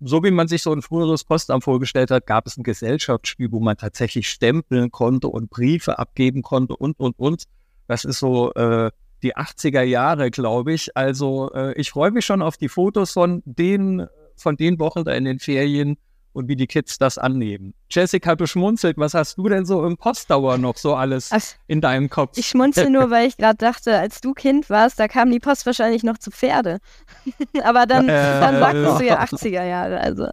so 0.00 0.22
wie 0.22 0.30
man 0.30 0.48
sich 0.48 0.62
so 0.62 0.72
ein 0.72 0.82
früheres 0.82 1.24
Postamt 1.24 1.64
vorgestellt 1.64 2.10
hat, 2.10 2.26
gab 2.26 2.46
es 2.46 2.56
ein 2.56 2.62
Gesellschaftsspiel, 2.62 3.50
wo 3.50 3.60
man 3.60 3.76
tatsächlich 3.76 4.28
stempeln 4.28 4.90
konnte 4.90 5.28
und 5.28 5.48
Briefe 5.48 5.98
abgeben 5.98 6.42
konnte 6.42 6.76
und, 6.76 6.98
und, 7.00 7.18
und. 7.18 7.44
Das 7.88 8.04
ist 8.04 8.20
so, 8.20 8.52
äh, 8.54 8.90
die 9.22 9.36
80er 9.36 9.82
Jahre, 9.82 10.30
glaube 10.30 10.72
ich. 10.72 10.96
Also 10.96 11.50
äh, 11.52 11.72
ich 11.74 11.90
freue 11.90 12.10
mich 12.10 12.24
schon 12.24 12.42
auf 12.42 12.56
die 12.56 12.68
Fotos 12.68 13.12
von 13.12 13.42
den, 13.44 14.06
von 14.36 14.56
den 14.56 14.78
Wochen 14.78 15.04
da 15.04 15.12
in 15.12 15.24
den 15.24 15.38
Ferien 15.40 15.96
und 16.32 16.46
wie 16.48 16.56
die 16.56 16.66
Kids 16.66 16.98
das 16.98 17.18
annehmen. 17.18 17.74
Jessica, 17.90 18.36
du 18.36 18.46
schmunzelt. 18.46 18.96
Was 18.98 19.14
hast 19.14 19.38
du 19.38 19.48
denn 19.48 19.64
so 19.64 19.84
im 19.84 19.96
Postdauer 19.96 20.58
noch 20.58 20.76
so 20.76 20.94
alles 20.94 21.30
Ach, 21.32 21.42
in 21.66 21.80
deinem 21.80 22.10
Kopf? 22.10 22.38
Ich 22.38 22.46
schmunzel 22.46 22.90
nur, 22.90 23.10
weil 23.10 23.26
ich 23.26 23.36
gerade 23.36 23.56
dachte, 23.56 23.98
als 23.98 24.20
du 24.20 24.34
Kind 24.34 24.70
warst, 24.70 25.00
da 25.00 25.08
kam 25.08 25.32
die 25.32 25.40
Post 25.40 25.66
wahrscheinlich 25.66 26.04
noch 26.04 26.18
zu 26.18 26.30
Pferde. 26.30 26.78
Aber 27.64 27.86
dann, 27.86 28.08
Äh, 28.08 28.40
dann 28.40 28.58
sagtest 28.60 29.00
du 29.00 29.04
ja 29.04 29.20
80er 29.20 29.64
Jahre, 29.64 30.00
also. 30.00 30.28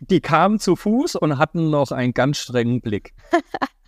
Die 0.00 0.20
kamen 0.20 0.60
zu 0.60 0.76
Fuß 0.76 1.16
und 1.16 1.36
hatten 1.36 1.70
noch 1.70 1.90
einen 1.90 2.14
ganz 2.14 2.38
strengen 2.38 2.80
Blick. 2.80 3.14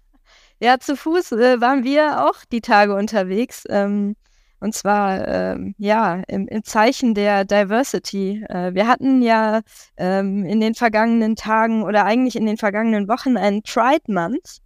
Ja, 0.62 0.78
zu 0.78 0.96
Fuß 0.96 1.32
äh, 1.32 1.60
waren 1.60 1.82
wir 1.82 2.24
auch 2.24 2.44
die 2.52 2.60
Tage 2.60 2.94
unterwegs. 2.94 3.64
Ähm, 3.68 4.14
und 4.60 4.72
zwar, 4.76 5.26
ähm, 5.26 5.74
ja, 5.76 6.22
im, 6.28 6.46
im 6.46 6.62
Zeichen 6.62 7.14
der 7.14 7.44
Diversity. 7.44 8.44
Äh, 8.48 8.72
wir 8.72 8.86
hatten 8.86 9.22
ja 9.22 9.62
ähm, 9.96 10.44
in 10.44 10.60
den 10.60 10.76
vergangenen 10.76 11.34
Tagen 11.34 11.82
oder 11.82 12.04
eigentlich 12.04 12.36
in 12.36 12.46
den 12.46 12.58
vergangenen 12.58 13.08
Wochen 13.08 13.36
einen 13.36 13.62
Pride 13.64 14.04
Month. 14.06 14.58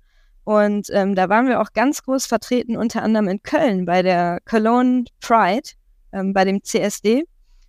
Und 0.45 0.91
ähm, 0.91 1.15
da 1.15 1.31
waren 1.31 1.49
wir 1.49 1.63
auch 1.63 1.73
ganz 1.73 2.03
groß 2.03 2.27
vertreten, 2.27 2.77
unter 2.77 3.03
anderem 3.03 3.29
in 3.29 3.43
Köln 3.43 3.87
bei 3.87 4.03
der 4.03 4.41
Cologne 4.45 5.05
Pride, 5.23 5.71
ähm, 6.13 6.35
bei 6.35 6.45
dem 6.45 6.63
CSD. 6.63 7.25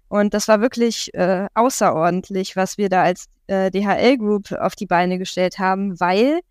Und 0.09 0.33
das 0.33 0.49
war 0.49 0.59
wirklich 0.59 1.13
äh, 1.13 1.47
außerordentlich, 1.53 2.57
was 2.57 2.77
wir 2.77 2.89
da 2.89 3.03
als 3.03 3.27
äh, 3.47 3.71
DHL 3.71 4.17
Group 4.17 4.51
auf 4.51 4.75
die 4.75 4.85
Beine 4.85 5.17
gestellt 5.17 5.59
haben, 5.59 5.97
weil 6.01 6.41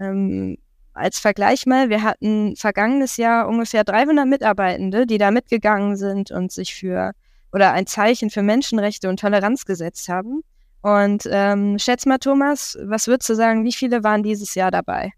ähm, 0.00 0.56
als 0.92 1.18
Vergleich 1.18 1.66
mal, 1.66 1.88
wir 1.88 2.02
hatten 2.02 2.56
vergangenes 2.56 3.16
Jahr 3.16 3.48
ungefähr 3.48 3.84
300 3.84 4.26
Mitarbeitende, 4.26 5.06
die 5.06 5.18
da 5.18 5.30
mitgegangen 5.30 5.96
sind 5.96 6.30
und 6.30 6.52
sich 6.52 6.74
für 6.74 7.12
oder 7.52 7.72
ein 7.72 7.86
Zeichen 7.86 8.30
für 8.30 8.42
Menschenrechte 8.42 9.08
und 9.08 9.18
Toleranz 9.20 9.64
gesetzt 9.64 10.08
haben. 10.08 10.42
Und 10.82 11.24
ähm, 11.30 11.78
schätz 11.78 12.06
mal, 12.06 12.18
Thomas, 12.18 12.78
was 12.84 13.06
würdest 13.06 13.28
du 13.28 13.34
sagen, 13.34 13.64
wie 13.64 13.72
viele 13.72 14.02
waren 14.04 14.22
dieses 14.22 14.54
Jahr 14.54 14.70
dabei? 14.70 15.12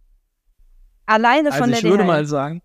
Alleine 1.06 1.50
Also 1.50 1.62
von 1.64 1.72
ich 1.72 1.80
der 1.80 1.90
würde 1.90 2.04
DHL. 2.04 2.06
mal 2.06 2.26
sagen, 2.26 2.62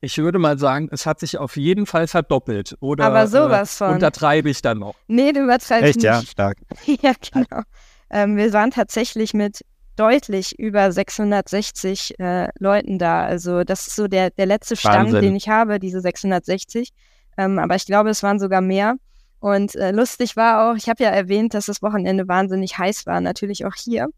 ich 0.00 0.18
würde 0.18 0.38
mal 0.38 0.58
sagen, 0.58 0.88
es 0.92 1.06
hat 1.06 1.20
sich 1.20 1.38
auf 1.38 1.56
jeden 1.56 1.86
Fall 1.86 2.06
verdoppelt. 2.06 2.76
Oder 2.80 3.04
Aber 3.06 3.26
sowas 3.26 3.74
äh, 3.76 3.78
von. 3.86 3.94
untertreibe 3.94 4.50
ich 4.50 4.60
dann 4.62 4.78
noch. 4.78 4.94
Nee, 5.08 5.32
du 5.32 5.44
übertreibst 5.44 5.82
Echt, 5.84 5.96
nicht. 5.96 6.04
ja, 6.04 6.22
stark. 6.22 6.58
Ja, 6.86 7.12
genau. 7.32 7.62
Ähm, 8.10 8.36
wir 8.36 8.52
waren 8.52 8.70
tatsächlich 8.70 9.34
mit 9.34 9.62
deutlich 9.96 10.58
über 10.58 10.92
660 10.92 12.18
äh, 12.18 12.48
Leuten 12.58 12.98
da. 12.98 13.24
Also 13.24 13.64
das 13.64 13.86
ist 13.86 13.96
so 13.96 14.08
der, 14.08 14.30
der 14.30 14.46
letzte 14.46 14.76
Stand, 14.76 15.06
Wahnsinn. 15.06 15.22
den 15.22 15.36
ich 15.36 15.48
habe, 15.48 15.78
diese 15.78 16.00
660. 16.00 16.90
Ähm, 17.38 17.58
aber 17.58 17.74
ich 17.74 17.86
glaube, 17.86 18.10
es 18.10 18.22
waren 18.22 18.38
sogar 18.38 18.60
mehr. 18.60 18.96
Und 19.40 19.74
äh, 19.74 19.90
lustig 19.90 20.36
war 20.36 20.70
auch, 20.70 20.76
ich 20.76 20.88
habe 20.88 21.02
ja 21.02 21.10
erwähnt, 21.10 21.54
dass 21.54 21.66
das 21.66 21.82
Wochenende 21.82 22.26
wahnsinnig 22.28 22.78
heiß 22.78 23.06
war, 23.06 23.20
natürlich 23.20 23.66
auch 23.66 23.74
hier. 23.74 24.08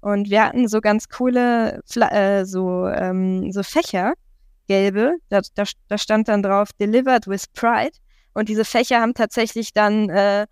Und 0.00 0.30
wir 0.30 0.44
hatten 0.44 0.68
so 0.68 0.80
ganz 0.80 1.08
coole 1.08 1.80
Fla 1.86 2.08
äh, 2.10 2.46
so, 2.46 2.86
ähm, 2.86 3.52
so 3.52 3.62
Fächer, 3.62 4.14
gelbe, 4.68 5.16
da, 5.28 5.40
da, 5.54 5.64
da 5.88 5.98
stand 5.98 6.28
dann 6.28 6.42
drauf 6.42 6.70
Delivered 6.80 7.26
with 7.26 7.46
Pride. 7.54 7.96
Und 8.32 8.48
diese 8.48 8.64
Fächer 8.64 9.00
haben 9.00 9.14
tatsächlich 9.14 9.72
dann 9.72 10.08
äh, 10.08 10.46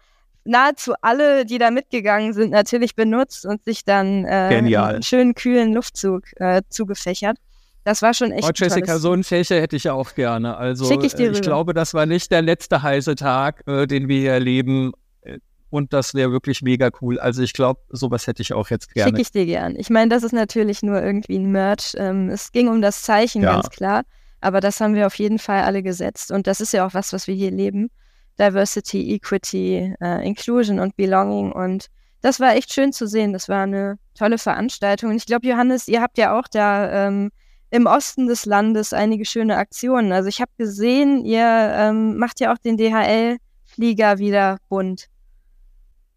nahezu 0.49 0.95
alle, 1.03 1.45
die 1.45 1.59
da 1.59 1.71
mitgegangen 1.71 2.33
sind, 2.33 2.51
natürlich 2.51 2.95
benutzt 2.95 3.47
und 3.47 3.65
sich 3.65 3.85
dann 3.85 4.25
äh, 4.25 4.49
Genial. 4.51 4.95
einen 4.95 5.03
schönen 5.03 5.35
kühlen 5.35 5.73
Luftzug 5.75 6.25
äh, 6.37 6.63
zugefächert. 6.69 7.37
Das 7.85 8.03
war 8.03 8.13
schon 8.13 8.33
echt 8.33 8.45
Oh, 8.45 8.51
Jessica, 8.55 8.99
so 8.99 9.13
ein 9.13 9.25
Fächer 9.25 9.61
hätte 9.61 9.77
ich 9.77 9.85
ja 9.85 9.93
auch 9.95 10.15
gerne. 10.15 10.57
Also 10.57 10.87
Schick 10.87 11.05
ich 11.05 11.15
dir 11.15 11.29
äh, 11.31 11.33
ich 11.33 11.43
glaube, 11.43 11.73
das 11.75 11.95
war 11.95 12.07
nicht 12.07 12.31
der 12.31 12.43
letzte 12.43 12.83
heiße 12.83 13.15
Tag, 13.15 13.63
äh, 13.67 13.87
den 13.87 14.09
wir 14.09 14.19
hier 14.21 14.33
erleben. 14.33 14.93
Äh, 15.23 15.39
Und 15.71 15.93
das 15.93 16.13
wäre 16.15 16.31
wirklich 16.33 16.61
mega 16.63 16.91
cool. 17.01 17.19
Also 17.19 17.43
ich 17.43 17.53
glaube, 17.53 17.81
sowas 17.91 18.27
hätte 18.27 18.43
ich 18.43 18.53
auch 18.53 18.69
jetzt 18.69 18.93
gerne. 18.93 19.11
Schicke 19.11 19.23
ich 19.23 19.31
dir 19.33 19.47
gern. 19.47 19.75
Ich 19.77 19.91
meine, 19.91 20.09
das 20.11 20.23
ist 20.23 20.33
natürlich 20.33 20.83
nur 20.83 21.01
irgendwie 21.03 21.37
ein 21.39 21.51
Merch. 21.51 21.93
Ähm, 21.97 22.29
es 22.31 22.53
ging 22.53 22.69
um 22.69 22.83
das 22.83 23.03
Zeichen, 23.03 23.43
Ja. 23.43 23.55
ganz 23.55 23.71
klar. 23.71 24.03
Aber 24.41 24.61
das 24.61 24.81
haben 24.81 24.95
wir 24.95 25.07
auf 25.07 25.15
jeden 25.15 25.39
Fall 25.39 25.63
alle 25.63 25.83
gesetzt. 25.83 26.31
Und 26.31 26.47
das 26.47 26.61
ist 26.61 26.73
ja 26.73 26.87
auch 26.87 26.95
was, 26.95 27.13
was 27.13 27.27
wir 27.27 27.35
hier 27.35 27.51
leben. 27.51 27.91
Diversity, 28.39 29.15
Equity, 29.15 29.95
äh, 30.01 30.27
Inclusion 30.27 30.79
und 30.81 30.97
Belonging. 30.97 31.53
Und 31.53 31.89
das 32.21 32.41
war 32.41 32.55
echt 32.55 32.73
schön 32.73 32.93
zu 32.93 33.07
sehen. 33.07 33.33
Das 33.33 33.49
war 33.49 33.63
eine 33.63 33.99
tolle 34.15 34.39
Veranstaltung. 34.39 35.11
Und 35.11 35.17
ich 35.17 35.27
glaube, 35.27 35.47
Johannes, 35.47 35.89
ihr 35.89 36.01
habt 36.01 36.19
ja 36.19 36.39
auch 36.39 36.49
da 36.51 37.07
ähm, 37.07 37.31
im 37.71 37.87
Osten 37.87 38.27
des 38.27 38.47
Landes 38.47 38.93
einige 38.93 39.25
schöne 39.25 39.57
Aktionen. 39.57 40.13
Also 40.13 40.29
ich 40.29 40.41
habe 40.41 40.51
gesehen, 40.57 41.25
ihr 41.25 41.45
ähm, 41.45 42.17
macht 42.17 42.41
ja 42.41 42.53
auch 42.53 42.59
den 42.59 42.77
DHL-Flieger 42.77 44.19
wieder 44.19 44.59
bunt. 44.69 45.09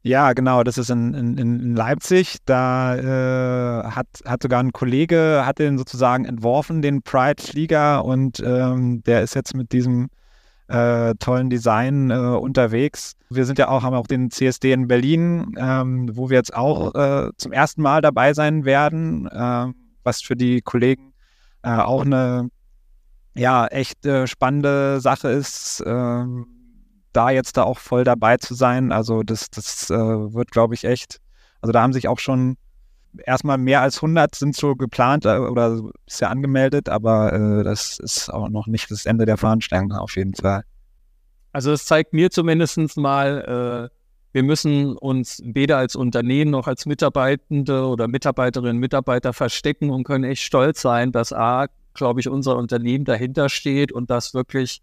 Ja, 0.03 0.33
genau, 0.33 0.63
das 0.63 0.79
ist 0.79 0.89
in, 0.89 1.13
in, 1.13 1.37
in 1.37 1.75
Leipzig. 1.75 2.37
Da 2.45 2.95
äh, 2.95 3.83
hat, 3.91 4.07
hat 4.25 4.41
sogar 4.41 4.59
ein 4.59 4.71
Kollege, 4.71 5.43
hat 5.45 5.59
den 5.59 5.77
sozusagen 5.77 6.25
entworfen, 6.25 6.81
den 6.81 7.03
Pride-Flieger 7.03 8.03
und 8.03 8.41
ähm, 8.43 9.03
der 9.03 9.21
ist 9.21 9.35
jetzt 9.35 9.53
mit 9.53 9.71
diesem 9.71 10.07
äh, 10.71 11.15
tollen 11.15 11.49
Design 11.49 12.11
äh, 12.11 12.15
unterwegs. 12.15 13.13
Wir 13.29 13.45
sind 13.45 13.59
ja 13.59 13.67
auch, 13.67 13.83
haben 13.83 13.95
auch 13.95 14.07
den 14.07 14.31
CSD 14.31 14.71
in 14.71 14.87
Berlin, 14.87 15.55
ähm, 15.57 16.09
wo 16.15 16.29
wir 16.29 16.37
jetzt 16.37 16.53
auch 16.53 16.95
äh, 16.95 17.29
zum 17.37 17.51
ersten 17.51 17.81
Mal 17.81 18.01
dabei 18.01 18.33
sein 18.33 18.65
werden, 18.65 19.27
äh, 19.27 19.67
was 20.03 20.21
für 20.21 20.35
die 20.35 20.61
Kollegen 20.61 21.13
äh, 21.63 21.75
auch 21.75 22.05
eine 22.05 22.49
ja, 23.35 23.67
echt 23.67 24.05
äh, 24.05 24.27
spannende 24.27 24.99
Sache 24.99 25.29
ist. 25.29 25.83
ähm, 25.85 26.47
da 27.13 27.29
jetzt 27.29 27.57
da 27.57 27.63
auch 27.63 27.79
voll 27.79 28.03
dabei 28.03 28.37
zu 28.37 28.53
sein. 28.53 28.91
Also 28.91 29.23
das, 29.23 29.49
das 29.49 29.89
äh, 29.89 29.95
wird, 29.95 30.51
glaube 30.51 30.75
ich, 30.75 30.85
echt. 30.85 31.17
Also 31.61 31.71
da 31.71 31.81
haben 31.81 31.93
sich 31.93 32.07
auch 32.07 32.19
schon 32.19 32.57
erstmal 33.25 33.57
mehr 33.57 33.81
als 33.81 33.97
100 33.97 34.35
sind 34.35 34.55
so 34.55 34.75
geplant 34.75 35.25
äh, 35.25 35.37
oder 35.37 35.81
ist 36.05 36.21
ja 36.21 36.29
angemeldet, 36.29 36.89
aber 36.89 37.33
äh, 37.33 37.63
das 37.63 37.99
ist 37.99 38.29
auch 38.29 38.49
noch 38.49 38.67
nicht 38.67 38.89
das 38.91 39.05
Ende 39.05 39.25
der 39.25 39.37
Veranstaltung 39.37 39.91
auf 39.93 40.15
jeden 40.15 40.33
Fall. 40.33 40.63
Also 41.53 41.71
es 41.71 41.85
zeigt 41.85 42.13
mir 42.13 42.31
zumindest 42.31 42.97
mal, 42.97 43.89
äh, 43.91 43.95
wir 44.33 44.43
müssen 44.43 44.97
uns 44.97 45.41
weder 45.43 45.77
als 45.77 45.95
Unternehmen 45.95 46.51
noch 46.51 46.67
als 46.67 46.85
Mitarbeitende 46.85 47.85
oder 47.85 48.07
Mitarbeiterinnen 48.07 48.77
und 48.77 48.79
Mitarbeiter 48.79 49.33
verstecken 49.33 49.89
und 49.89 50.05
können 50.05 50.23
echt 50.23 50.43
stolz 50.43 50.81
sein, 50.81 51.11
dass 51.11 51.33
A, 51.33 51.67
glaube 51.93 52.21
ich, 52.21 52.29
unser 52.29 52.55
Unternehmen 52.55 53.03
dahinter 53.03 53.49
steht 53.49 53.91
und 53.91 54.09
das 54.09 54.33
wirklich 54.33 54.81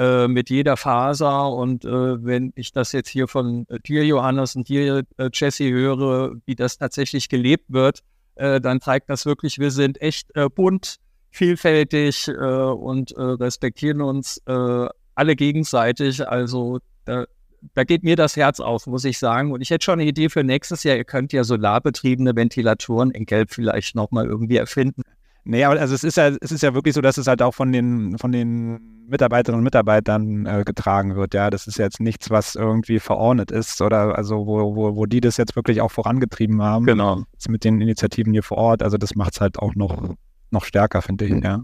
äh, 0.00 0.28
mit 0.28 0.48
jeder 0.48 0.78
Faser. 0.78 1.52
Und 1.52 1.84
äh, 1.84 2.24
wenn 2.24 2.54
ich 2.54 2.72
das 2.72 2.92
jetzt 2.92 3.10
hier 3.10 3.28
von 3.28 3.66
äh, 3.68 3.78
dir, 3.80 4.02
Johannes, 4.02 4.56
und 4.56 4.66
dir, 4.66 5.02
äh, 5.18 5.28
Jesse, 5.30 5.70
höre, 5.70 6.36
wie 6.46 6.54
das 6.54 6.78
tatsächlich 6.78 7.28
gelebt 7.28 7.66
wird, 7.68 8.00
dann 8.36 8.80
zeigt 8.80 9.10
das 9.10 9.26
wirklich, 9.26 9.58
wir 9.58 9.70
sind 9.70 10.00
echt 10.00 10.30
bunt, 10.54 10.96
vielfältig 11.30 12.26
und 12.28 13.12
respektieren 13.18 14.00
uns 14.00 14.40
alle 14.46 15.36
gegenseitig. 15.36 16.26
Also 16.26 16.78
da, 17.04 17.26
da 17.74 17.84
geht 17.84 18.02
mir 18.02 18.16
das 18.16 18.36
Herz 18.36 18.58
auf, 18.60 18.86
muss 18.86 19.04
ich 19.04 19.18
sagen. 19.18 19.52
Und 19.52 19.60
ich 19.60 19.68
hätte 19.68 19.84
schon 19.84 20.00
eine 20.00 20.08
Idee 20.08 20.30
für 20.30 20.42
nächstes 20.42 20.84
Jahr. 20.84 20.96
Ihr 20.96 21.04
könnt 21.04 21.34
ja 21.34 21.44
solarbetriebene 21.44 22.34
Ventilatoren 22.34 23.10
in 23.10 23.26
Gelb 23.26 23.50
vielleicht 23.50 23.94
nochmal 23.94 24.24
irgendwie 24.24 24.56
erfinden. 24.56 25.02
Nee, 25.44 25.64
aber 25.64 25.80
also 25.80 25.94
es 25.94 26.04
ist 26.04 26.16
ja, 26.16 26.28
es 26.28 26.52
ist 26.52 26.62
ja 26.62 26.74
wirklich 26.74 26.94
so, 26.94 27.00
dass 27.00 27.18
es 27.18 27.26
halt 27.26 27.42
auch 27.42 27.54
von 27.54 27.72
den, 27.72 28.18
von 28.18 28.30
den 28.30 29.06
Mitarbeiterinnen 29.08 29.58
und 29.60 29.64
Mitarbeitern 29.64 30.46
äh, 30.46 30.62
getragen 30.64 31.16
wird. 31.16 31.34
Ja, 31.34 31.50
das 31.50 31.66
ist 31.66 31.78
jetzt 31.78 32.00
nichts, 32.00 32.30
was 32.30 32.54
irgendwie 32.54 33.00
verordnet 33.00 33.50
ist 33.50 33.80
oder 33.80 34.16
also 34.16 34.46
wo, 34.46 34.76
wo, 34.76 34.96
wo 34.96 35.06
die 35.06 35.20
das 35.20 35.36
jetzt 35.36 35.56
wirklich 35.56 35.80
auch 35.80 35.90
vorangetrieben 35.90 36.62
haben. 36.62 36.84
Genau. 36.86 37.24
Mit 37.48 37.64
den 37.64 37.80
Initiativen 37.80 38.32
hier 38.32 38.42
vor 38.42 38.58
Ort. 38.58 38.82
Also 38.82 38.98
das 38.98 39.14
macht 39.14 39.34
es 39.34 39.40
halt 39.40 39.58
auch 39.58 39.74
noch, 39.74 40.14
noch 40.50 40.64
stärker, 40.64 41.02
finde 41.02 41.24
ich, 41.24 41.42
ja. 41.42 41.62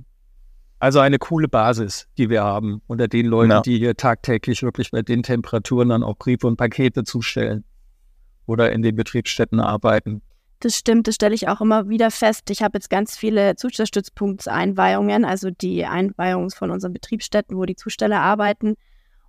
Also 0.79 1.01
eine 1.01 1.19
coole 1.19 1.49
Basis, 1.49 2.07
die 2.19 2.29
wir 2.29 2.43
haben 2.45 2.83
unter 2.87 3.09
den 3.09 3.27
Leuten, 3.27 3.51
Ja. 3.51 3.61
die 3.61 3.79
hier 3.79 3.97
tagtäglich 3.97 4.63
wirklich 4.63 4.91
bei 4.91 5.03
den 5.03 5.23
Temperaturen 5.23 5.89
dann 5.89 6.03
auch 6.03 6.17
Briefe 6.19 6.47
und 6.47 6.57
Pakete 6.57 7.05
zustellen 7.05 7.65
oder 8.47 8.73
in 8.73 8.83
den 8.83 8.95
Betriebsstätten 8.95 9.59
arbeiten. 9.61 10.21
Das 10.61 10.75
stimmt, 10.75 11.07
das 11.07 11.17
stelle 11.17 11.35
ich 11.35 11.49
auch 11.49 11.61
immer 11.61 11.89
wieder 11.89 12.11
fest. 12.11 12.49
Ich 12.51 12.63
habe 12.63 12.79
jetzt 12.79 12.89
ganz 12.89 13.17
viele 13.17 13.57
Zustellstützpunktseinweihungen, 13.57 15.25
also 15.25 15.51
die 15.51 15.85
Einweihungen 15.85 16.51
von 16.51 16.71
unseren 16.71 16.95
Betriebsstätten, 16.95 17.57
wo 17.57 17.65
die 17.67 17.77
Zusteller 17.77 18.21
arbeiten. 18.21 18.77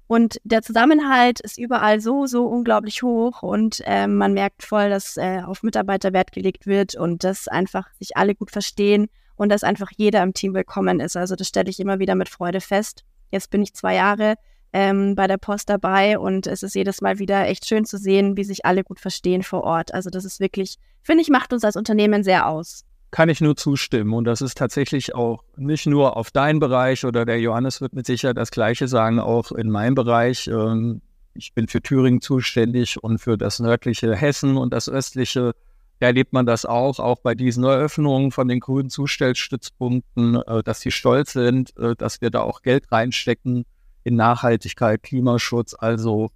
Und 0.08 0.40
der 0.46 0.62
Zusammenhalt 0.62 1.42
ist 1.42 1.58
überall 1.58 2.00
so, 2.00 2.28
so 2.28 2.46
unglaublich 2.46 3.04
hoch 3.04 3.44
und 3.44 3.82
ähm, 3.86 4.16
man 4.16 4.34
merkt 4.34 4.64
voll, 4.64 4.90
dass 4.90 5.18
äh, 5.18 5.42
auf 5.46 5.64
Mitarbeiter 5.64 6.14
Wert 6.14 6.32
gelegt 6.32 6.66
wird 6.66 6.96
und 6.96 7.26
dass 7.26 7.50
einfach 7.50 7.92
sich 8.00 8.16
alle 8.16 8.34
gut 8.34 8.50
verstehen 8.50 9.10
und 9.36 9.50
dass 9.50 9.66
einfach 9.66 9.92
jeder 9.98 10.24
im 10.24 10.34
Team 10.34 10.54
willkommen 10.54 11.02
ist. 11.02 11.18
Also 11.18 11.36
das 11.36 11.50
stelle 11.50 11.70
ich 11.70 11.82
immer 11.82 12.00
wieder 12.00 12.16
mit 12.16 12.30
Freude 12.30 12.62
fest. 12.62 13.04
Jetzt 13.32 13.52
bin 13.52 13.62
ich 13.62 13.74
zwei 13.74 13.96
Jahre 13.96 14.36
ähm, 14.74 15.16
bei 15.16 15.28
der 15.28 15.38
Post 15.38 15.70
dabei 15.70 16.20
und 16.20 16.48
es 16.48 16.64
ist 16.64 16.76
jedes 16.76 17.02
Mal 17.02 17.20
wieder 17.20 17.48
echt 17.48 17.68
schön 17.68 17.86
zu 17.86 17.98
sehen, 17.98 18.38
wie 18.38 18.44
sich 18.44 18.66
alle 18.66 18.84
gut 18.84 19.00
verstehen 19.00 19.44
vor 19.44 19.64
Ort. 19.64 19.94
Also 19.94 20.10
das 20.10 20.26
ist 20.26 20.40
wirklich, 20.40 20.76
finde 21.02 21.22
ich, 21.22 21.30
macht 21.30 21.54
uns 21.54 21.64
als 21.64 21.76
Unternehmen 21.76 22.24
sehr 22.24 22.48
aus. 22.48 22.84
kann 23.12 23.30
ich 23.30 23.42
nur 23.42 23.56
zustimmen. 23.56 24.14
Und 24.14 24.26
das 24.26 24.42
ist 24.42 24.58
tatsächlich 24.58 25.16
auch 25.16 25.44
nicht 25.56 25.88
nur 25.88 26.18
auf 26.18 26.32
deinen 26.32 26.60
Bereich 26.60 27.06
oder 27.06 27.26
der 27.26 27.40
Johannes 27.40 27.82
wird 27.82 27.94
mit 27.94 28.06
Sicherheit 28.06 28.38
das 28.38 28.52
Gleiche 28.52 28.88
sagen, 28.88 29.20
auch 29.20 29.52
in 29.52 29.70
meinem 29.70 29.96
Bereich. 29.96 30.48
Ähm, 30.48 31.02
ich 31.34 31.54
bin 31.54 31.68
für 31.68 31.82
Thüringen 31.82 32.22
zuständig 32.22 33.02
und 33.02 33.20
für 33.20 33.38
das 33.38 33.60
nördliche 33.60 34.16
Hessen 34.16 34.58
und 34.58 34.74
das 34.74 34.90
östliche 34.90 35.54
erlebt 36.00 36.34
man 36.34 36.46
das 36.46 36.66
auch, 36.66 37.00
auch 37.00 37.20
bei 37.22 37.34
diesen 37.34 37.64
Eröffnungen 37.64 38.32
von 38.32 38.48
den 38.48 38.60
grünen 38.60 38.90
Zustellstützpunkten, 38.90 40.36
äh, 40.36 40.64
dass 40.64 40.82
sie 40.82 40.92
stolz 40.92 41.34
sind, 41.34 41.76
äh, 41.78 41.96
dass 41.96 42.22
wir 42.22 42.30
da 42.30 42.42
auch 42.42 42.62
Geld 42.62 42.92
reinstecken 42.92 43.66
in 44.08 44.16
Nachhaltigkeit, 44.16 45.04
Klimaschutz. 45.04 45.76
Also 45.78 46.30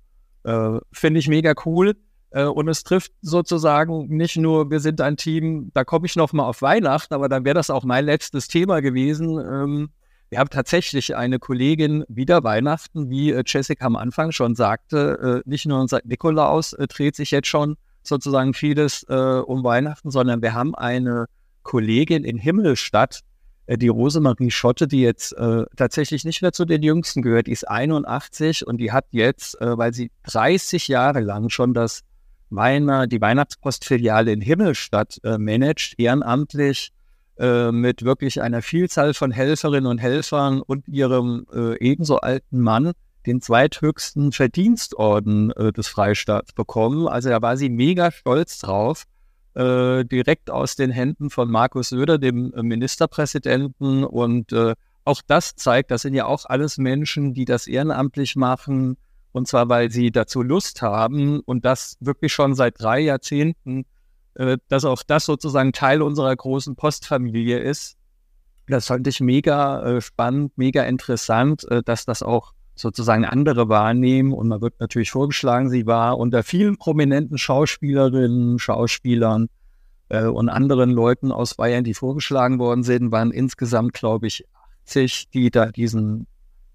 äh, 0.43 0.79
finde 0.91 1.19
ich 1.19 1.27
mega 1.27 1.53
cool. 1.65 1.95
Äh, 2.31 2.43
und 2.43 2.67
es 2.67 2.83
trifft 2.83 3.13
sozusagen 3.21 4.07
nicht 4.07 4.37
nur, 4.37 4.69
wir 4.69 4.81
sind 4.81 4.99
ein 4.99 5.17
Team, 5.17 5.71
da 5.73 5.83
komme 5.83 6.05
ich 6.05 6.15
noch 6.15 6.33
mal 6.33 6.43
auf 6.43 6.61
Weihnachten, 6.61 7.13
aber 7.13 7.29
dann 7.29 7.45
wäre 7.45 7.55
das 7.55 7.69
auch 7.69 7.83
mein 7.83 8.05
letztes 8.05 8.47
Thema 8.47 8.81
gewesen. 8.81 9.39
Ähm, 9.39 9.89
wir 10.29 10.39
haben 10.39 10.49
tatsächlich 10.49 11.15
eine 11.15 11.39
Kollegin 11.39 12.03
wieder 12.09 12.43
Weihnachten, 12.43 13.09
wie 13.09 13.31
äh, 13.31 13.43
Jessica 13.45 13.85
am 13.85 13.95
Anfang 13.95 14.31
schon 14.31 14.55
sagte, 14.55 15.43
äh, 15.45 15.49
nicht 15.49 15.65
nur 15.65 15.79
unser 15.79 16.01
Nikolaus 16.03 16.71
dreht 16.71 17.15
sich 17.15 17.31
jetzt 17.31 17.47
schon 17.47 17.77
sozusagen 18.03 18.55
vieles 18.55 19.03
um 19.03 19.63
Weihnachten, 19.63 20.09
sondern 20.09 20.41
wir 20.41 20.55
haben 20.55 20.73
eine 20.73 21.27
Kollegin 21.61 22.23
in 22.23 22.39
Himmelstadt, 22.39 23.19
die 23.77 23.87
Rosemarie 23.87 24.51
Schotte, 24.51 24.87
die 24.87 25.01
jetzt 25.01 25.33
äh, 25.33 25.65
tatsächlich 25.75 26.25
nicht 26.25 26.41
mehr 26.41 26.51
zu 26.51 26.65
den 26.65 26.83
Jüngsten 26.83 27.21
gehört, 27.21 27.47
die 27.47 27.51
ist 27.51 27.67
81 27.67 28.65
und 28.67 28.77
die 28.77 28.91
hat 28.91 29.05
jetzt, 29.11 29.59
äh, 29.61 29.77
weil 29.77 29.93
sie 29.93 30.11
30 30.23 30.87
Jahre 30.87 31.21
lang 31.21 31.49
schon 31.49 31.73
das 31.73 32.01
Weiner, 32.49 33.07
die 33.07 33.21
Weihnachtspostfiliale 33.21 34.31
in 34.31 34.41
Himmelstadt 34.41 35.19
äh, 35.23 35.37
managt, 35.37 35.95
ehrenamtlich 35.97 36.91
äh, 37.39 37.71
mit 37.71 38.03
wirklich 38.03 38.41
einer 38.41 38.61
Vielzahl 38.61 39.13
von 39.13 39.31
Helferinnen 39.31 39.89
und 39.89 39.99
Helfern 39.99 40.61
und 40.61 40.87
ihrem 40.87 41.45
äh, 41.53 41.77
ebenso 41.79 42.17
alten 42.17 42.59
Mann 42.59 42.91
den 43.25 43.41
zweithöchsten 43.41 44.31
Verdienstorden 44.31 45.51
äh, 45.51 45.71
des 45.71 45.87
Freistaats 45.87 46.53
bekommen. 46.53 47.07
Also 47.07 47.29
da 47.29 47.41
war 47.41 47.55
sie 47.55 47.69
mega 47.69 48.11
stolz 48.11 48.59
drauf, 48.59 49.05
äh, 49.55 50.05
direkt 50.05 50.49
aus 50.49 50.75
den 50.75 50.91
Händen 50.91 51.29
von 51.29 51.49
Markus 51.49 51.89
Söder, 51.89 52.17
dem 52.17 52.53
äh, 52.53 52.63
Ministerpräsidenten. 52.63 54.03
Und 54.03 54.53
auch 55.03 55.21
das 55.25 55.55
zeigt, 55.55 55.91
das 55.91 56.03
sind 56.03 56.13
ja 56.13 56.25
auch 56.25 56.45
alles 56.45 56.77
Menschen, 56.77 57.33
die 57.33 57.45
das 57.45 57.67
ehrenamtlich 57.67 58.35
machen, 58.35 58.97
und 59.31 59.47
zwar, 59.47 59.69
weil 59.69 59.91
sie 59.91 60.11
dazu 60.11 60.41
Lust 60.41 60.81
haben 60.81 61.39
und 61.39 61.65
das 61.65 61.97
wirklich 61.99 62.33
schon 62.33 62.53
seit 62.53 62.81
drei 62.81 62.99
Jahrzehnten, 62.99 63.85
äh, 64.35 64.57
dass 64.67 64.85
auch 64.85 65.03
das 65.03 65.25
sozusagen 65.25 65.73
Teil 65.73 66.01
unserer 66.01 66.35
großen 66.35 66.75
Postfamilie 66.75 67.59
ist. 67.59 67.97
Das 68.67 68.87
fand 68.87 69.07
ich 69.07 69.19
mega 69.19 69.83
äh, 69.83 70.01
spannend, 70.01 70.57
mega 70.57 70.83
interessant, 70.83 71.69
äh, 71.69 71.81
dass 71.83 72.05
das 72.05 72.23
auch 72.23 72.53
sozusagen 72.81 73.25
andere 73.25 73.69
wahrnehmen. 73.69 74.33
Und 74.33 74.47
man 74.47 74.61
wird 74.61 74.79
natürlich 74.79 75.11
vorgeschlagen, 75.11 75.69
sie 75.69 75.85
war 75.85 76.17
unter 76.17 76.43
vielen 76.43 76.77
prominenten 76.77 77.37
Schauspielerinnen, 77.37 78.59
Schauspielern 78.59 79.47
äh, 80.09 80.25
und 80.25 80.49
anderen 80.49 80.91
Leuten 80.91 81.31
aus 81.31 81.55
Bayern, 81.55 81.83
die 81.83 81.93
vorgeschlagen 81.93 82.59
worden 82.59 82.83
sind, 82.83 83.11
waren 83.11 83.31
insgesamt, 83.31 83.93
glaube 83.93 84.27
ich, 84.27 84.45
80, 84.85 85.29
die 85.29 85.51
da 85.51 85.67
diesen 85.67 86.27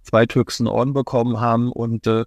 zweithöchsten 0.03 0.67
Orden 0.67 0.95
bekommen 0.95 1.41
haben. 1.41 1.71
Und 1.71 2.07
äh, 2.07 2.25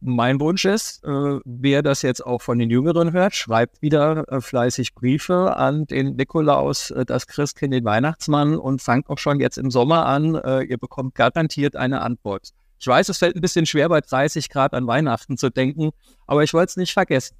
mein 0.00 0.40
Wunsch 0.40 0.64
ist, 0.64 1.04
äh, 1.04 1.40
wer 1.44 1.82
das 1.82 2.02
jetzt 2.02 2.24
auch 2.24 2.42
von 2.42 2.58
den 2.58 2.70
Jüngeren 2.70 3.12
hört, 3.12 3.34
schreibt 3.34 3.82
wieder 3.82 4.24
äh, 4.28 4.40
fleißig 4.40 4.94
Briefe 4.94 5.56
an 5.56 5.86
den 5.86 6.16
Nikolaus, 6.16 6.90
äh, 6.90 7.04
das 7.04 7.26
Christkind, 7.26 7.74
den 7.74 7.84
Weihnachtsmann 7.84 8.56
und 8.56 8.82
fangt 8.82 9.08
auch 9.10 9.18
schon 9.18 9.40
jetzt 9.40 9.58
im 9.58 9.70
Sommer 9.70 10.06
an. 10.06 10.34
Äh, 10.34 10.62
ihr 10.62 10.78
bekommt 10.78 11.14
garantiert 11.14 11.76
eine 11.76 12.00
Antwort. 12.00 12.50
Ich 12.80 12.86
weiß, 12.86 13.08
es 13.08 13.18
fällt 13.18 13.36
ein 13.36 13.42
bisschen 13.42 13.66
schwer, 13.66 13.88
bei 13.88 14.00
30 14.00 14.48
Grad 14.48 14.74
an 14.74 14.86
Weihnachten 14.86 15.36
zu 15.36 15.50
denken, 15.50 15.90
aber 16.26 16.42
ich 16.42 16.54
wollte 16.54 16.70
es 16.70 16.76
nicht 16.76 16.92
vergessen. 16.92 17.36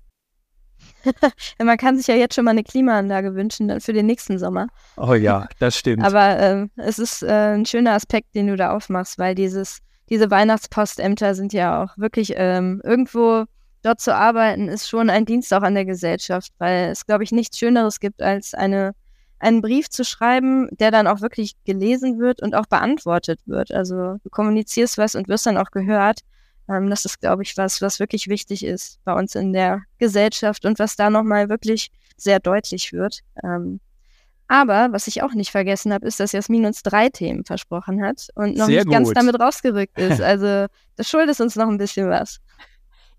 Man 1.58 1.76
kann 1.76 1.96
sich 1.96 2.06
ja 2.06 2.14
jetzt 2.14 2.34
schon 2.34 2.44
mal 2.44 2.52
eine 2.52 2.62
Klimaanlage 2.62 3.34
wünschen, 3.34 3.68
dann 3.68 3.80
für 3.80 3.92
den 3.92 4.06
nächsten 4.06 4.38
Sommer. 4.38 4.68
Oh 4.96 5.14
ja, 5.14 5.48
das 5.58 5.76
stimmt. 5.76 6.04
aber 6.04 6.38
ähm, 6.38 6.70
es 6.76 6.98
ist 6.98 7.22
äh, 7.22 7.54
ein 7.54 7.66
schöner 7.66 7.92
Aspekt, 7.92 8.34
den 8.34 8.46
du 8.46 8.56
da 8.56 8.74
aufmachst, 8.74 9.18
weil 9.18 9.34
dieses 9.34 9.80
diese 10.10 10.30
Weihnachtspostämter 10.30 11.34
sind 11.34 11.52
ja 11.52 11.82
auch 11.82 11.96
wirklich 11.96 12.34
ähm, 12.36 12.82
irgendwo 12.84 13.44
dort 13.82 14.00
zu 14.00 14.14
arbeiten, 14.14 14.68
ist 14.68 14.88
schon 14.88 15.08
ein 15.08 15.24
Dienst 15.24 15.54
auch 15.54 15.62
an 15.62 15.74
der 15.74 15.84
Gesellschaft, 15.84 16.52
weil 16.58 16.90
es, 16.90 17.06
glaube 17.06 17.24
ich, 17.24 17.32
nichts 17.32 17.58
Schöneres 17.58 18.00
gibt, 18.00 18.20
als 18.20 18.52
eine, 18.52 18.92
einen 19.40 19.62
Brief 19.62 19.88
zu 19.88 20.04
schreiben, 20.04 20.68
der 20.76 20.90
dann 20.90 21.06
auch 21.06 21.20
wirklich 21.22 21.56
gelesen 21.64 22.18
wird 22.18 22.42
und 22.42 22.54
auch 22.54 22.66
beantwortet 22.66 23.40
wird. 23.46 23.72
Also 23.72 24.18
du 24.22 24.30
kommunizierst 24.30 24.98
was 24.98 25.14
und 25.14 25.28
wirst 25.28 25.46
dann 25.46 25.56
auch 25.56 25.70
gehört. 25.70 26.20
Ähm, 26.68 26.90
das 26.90 27.04
ist, 27.04 27.20
glaube 27.20 27.42
ich, 27.42 27.56
was, 27.56 27.82
was 27.82 27.98
wirklich 27.98 28.28
wichtig 28.28 28.64
ist 28.64 29.00
bei 29.04 29.14
uns 29.14 29.34
in 29.34 29.52
der 29.52 29.82
Gesellschaft 29.98 30.64
und 30.64 30.78
was 30.78 30.94
da 30.94 31.10
nochmal 31.10 31.48
wirklich 31.48 31.90
sehr 32.16 32.38
deutlich 32.38 32.92
wird. 32.92 33.20
Ähm, 33.42 33.80
aber 34.46 34.88
was 34.92 35.06
ich 35.06 35.22
auch 35.22 35.32
nicht 35.32 35.50
vergessen 35.50 35.92
habe, 35.92 36.06
ist, 36.06 36.20
dass 36.20 36.32
Jasmin 36.32 36.66
uns 36.66 36.82
drei 36.82 37.08
Themen 37.08 37.44
versprochen 37.44 38.04
hat 38.04 38.28
und 38.34 38.56
noch 38.56 38.66
Sehr 38.66 38.78
nicht 38.78 38.86
gut. 38.86 38.92
ganz 38.94 39.12
damit 39.12 39.40
rausgerückt 39.40 39.98
ist. 39.98 40.20
Also 40.30 40.66
das 40.96 41.08
schuldet 41.08 41.40
uns 41.40 41.56
noch 41.56 41.68
ein 41.68 41.78
bisschen 41.78 42.10
was. 42.10 42.40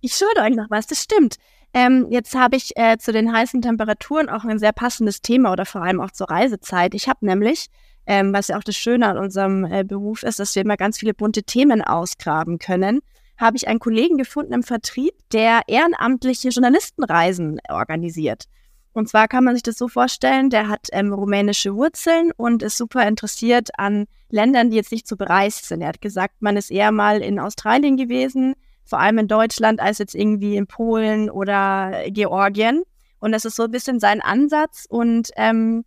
Ich 0.01 0.13
schulde 0.13 0.41
euch 0.41 0.55
noch 0.55 0.69
was, 0.69 0.87
das 0.87 1.01
stimmt. 1.01 1.37
Ähm, 1.73 2.07
jetzt 2.09 2.35
habe 2.35 2.57
ich 2.57 2.75
äh, 2.75 2.97
zu 2.97 3.13
den 3.13 3.31
heißen 3.31 3.61
Temperaturen 3.61 4.29
auch 4.29 4.43
ein 4.43 4.59
sehr 4.59 4.73
passendes 4.73 5.21
Thema 5.21 5.53
oder 5.53 5.65
vor 5.65 5.81
allem 5.81 6.01
auch 6.01 6.11
zur 6.11 6.29
Reisezeit. 6.29 6.93
Ich 6.93 7.07
habe 7.07 7.25
nämlich, 7.25 7.67
ähm, 8.05 8.33
was 8.33 8.49
ja 8.49 8.57
auch 8.57 8.63
das 8.63 8.75
Schöne 8.75 9.07
an 9.07 9.17
unserem 9.17 9.63
äh, 9.63 9.83
Beruf 9.83 10.23
ist, 10.23 10.39
dass 10.39 10.53
wir 10.55 10.63
immer 10.63 10.77
ganz 10.77 10.99
viele 10.99 11.13
bunte 11.13 11.43
Themen 11.43 11.81
ausgraben 11.81 12.59
können, 12.59 12.99
habe 13.37 13.57
ich 13.57 13.67
einen 13.67 13.79
Kollegen 13.79 14.17
gefunden 14.17 14.53
im 14.53 14.63
Vertrieb, 14.63 15.13
der 15.31 15.61
ehrenamtliche 15.67 16.49
Journalistenreisen 16.49 17.59
organisiert. 17.69 18.45
Und 18.93 19.07
zwar 19.07 19.29
kann 19.29 19.45
man 19.45 19.55
sich 19.55 19.63
das 19.63 19.77
so 19.77 19.87
vorstellen, 19.87 20.49
der 20.49 20.67
hat 20.67 20.87
ähm, 20.91 21.13
rumänische 21.13 21.73
Wurzeln 21.75 22.31
und 22.35 22.61
ist 22.61 22.77
super 22.77 23.07
interessiert 23.07 23.69
an 23.79 24.05
Ländern, 24.29 24.69
die 24.69 24.75
jetzt 24.75 24.91
nicht 24.91 25.07
so 25.07 25.15
bereist 25.15 25.65
sind. 25.65 25.81
Er 25.81 25.89
hat 25.89 26.01
gesagt, 26.01 26.35
man 26.41 26.57
ist 26.57 26.71
eher 26.71 26.91
mal 26.91 27.21
in 27.21 27.39
Australien 27.39 27.95
gewesen, 27.95 28.55
vor 28.83 28.99
allem 28.99 29.17
in 29.19 29.27
Deutschland, 29.27 29.79
als 29.79 29.97
jetzt 29.97 30.15
irgendwie 30.15 30.55
in 30.55 30.67
Polen 30.67 31.29
oder 31.29 32.03
Georgien. 32.07 32.83
Und 33.19 33.31
das 33.31 33.45
ist 33.45 33.55
so 33.55 33.63
ein 33.63 33.71
bisschen 33.71 33.99
sein 33.99 34.21
Ansatz. 34.21 34.85
Und 34.89 35.29
ähm, 35.35 35.85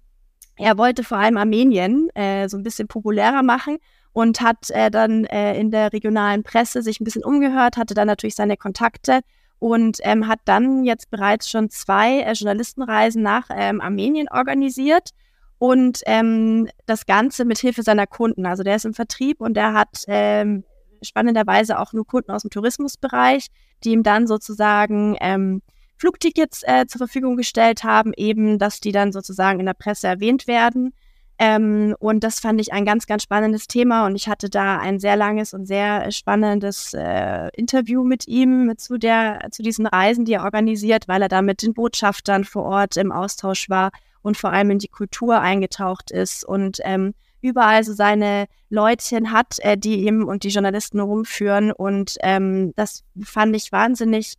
er 0.57 0.79
wollte 0.79 1.05
vor 1.05 1.19
allem 1.19 1.37
Armenien 1.37 2.09
äh, 2.15 2.49
so 2.49 2.57
ein 2.57 2.63
bisschen 2.63 2.89
populärer 2.89 3.43
machen 3.43 3.79
und 4.13 4.41
hat 4.41 4.71
äh, 4.71 4.91
dann 4.91 5.25
äh, 5.25 5.59
in 5.59 5.71
der 5.71 5.93
regionalen 5.93 6.45
Presse 6.45 6.83
sich 6.83 7.01
ein 7.01 7.05
bisschen 7.05 7.25
umgehört, 7.25 7.77
hatte 7.77 7.95
dann 7.95 8.07
natürlich 8.07 8.37
seine 8.37 8.57
Kontakte 8.57 9.21
und 9.59 9.99
ähm, 10.03 10.29
hat 10.29 10.41
dann 10.45 10.85
jetzt 10.85 11.11
bereits 11.11 11.51
schon 11.51 11.71
zwei 11.71 12.21
äh, 12.21 12.33
Journalistenreisen 12.33 13.23
nach 13.23 13.49
ähm, 13.51 13.81
Armenien 13.81 14.29
organisiert 14.31 15.11
und 15.59 16.01
ähm, 16.07 16.69
das 16.87 17.07
Ganze 17.07 17.45
mit 17.45 17.59
Hilfe 17.59 17.83
seiner 17.83 18.07
Kunden. 18.07 18.47
Also 18.47 18.63
der 18.63 18.77
ist 18.77 18.85
im 18.85 18.95
Vertrieb 18.95 19.41
und 19.41 19.55
der 19.55 19.73
hat 19.73 20.05
ähm, 20.07 20.63
spannenderweise 21.05 21.79
auch 21.79 21.93
nur 21.93 22.07
Kunden 22.07 22.31
aus 22.31 22.43
dem 22.43 22.51
Tourismusbereich, 22.51 23.49
die 23.85 23.91
ihm 23.91 24.03
dann 24.03 24.27
sozusagen 24.27 25.17
ähm, 25.21 25.63
Flugtickets 25.97 26.63
äh, 26.65 26.87
zur 26.87 26.99
Verfügung 26.99 27.37
gestellt 27.37 27.85
haben, 27.85 28.13
eben, 28.17 28.59
dass 28.59 28.81
die 28.81 28.93
dann 28.93 29.13
sozusagen 29.13 29.61
in 29.61 29.67
der 29.67 29.75
Presse 29.75 30.09
erwähnt 30.09 30.47
werden. 30.47 30.93
Ähm, 31.39 31.97
und 31.99 32.23
das 32.23 32.39
fand 32.41 32.61
ich 32.61 32.73
ein 32.73 32.85
ganz, 32.85 33.07
ganz 33.07 33.25
spannendes 33.25 33.67
Thema. 33.67 34.07
Und 34.07 34.15
ich 34.15 34.29
hatte 34.29 34.49
da 34.49 34.79
ein 34.79 35.01
sehr 35.01 35.17
langes 35.17 35.53
und 35.53 35.67
sehr 35.67 36.11
spannendes 36.13 36.95
äh, 36.95 37.49
Interview 37.55 38.05
mit 38.05 38.29
ihm 38.29 38.67
mit 38.67 38.81
zu, 38.81 38.99
der, 38.99 39.49
zu 39.51 39.63
diesen 39.63 39.87
Reisen, 39.87 40.25
die 40.25 40.35
er 40.35 40.45
organisiert, 40.45 41.09
weil 41.09 41.23
er 41.23 41.29
da 41.29 41.43
mit 41.43 41.63
den 41.63 41.75
Botschaftern 41.75 42.45
vor 42.45 42.65
Ort 42.65 42.97
im 42.97 43.11
Austausch 43.11 43.69
war 43.69 43.91
und 44.23 44.37
vor 44.37 44.53
allem 44.53 44.71
in 44.71 44.79
die 44.79 44.89
Kultur 44.89 45.41
eingetaucht 45.41 46.11
ist 46.11 46.45
und 46.45 46.79
ähm, 46.83 47.15
überall 47.45 47.85
so 47.85 47.93
seine 47.93 48.47
Leutchen 48.71 49.31
hat, 49.31 49.59
äh, 49.59 49.77
die 49.77 50.07
ihm 50.07 50.27
und 50.27 50.45
die 50.45 50.49
Journalisten 50.49 50.99
rumführen. 50.99 51.73
Und 51.73 52.17
ähm, 52.23 52.73
das 52.75 53.05
fand 53.23 53.55
ich 53.55 53.71
wahnsinnig 53.71 54.35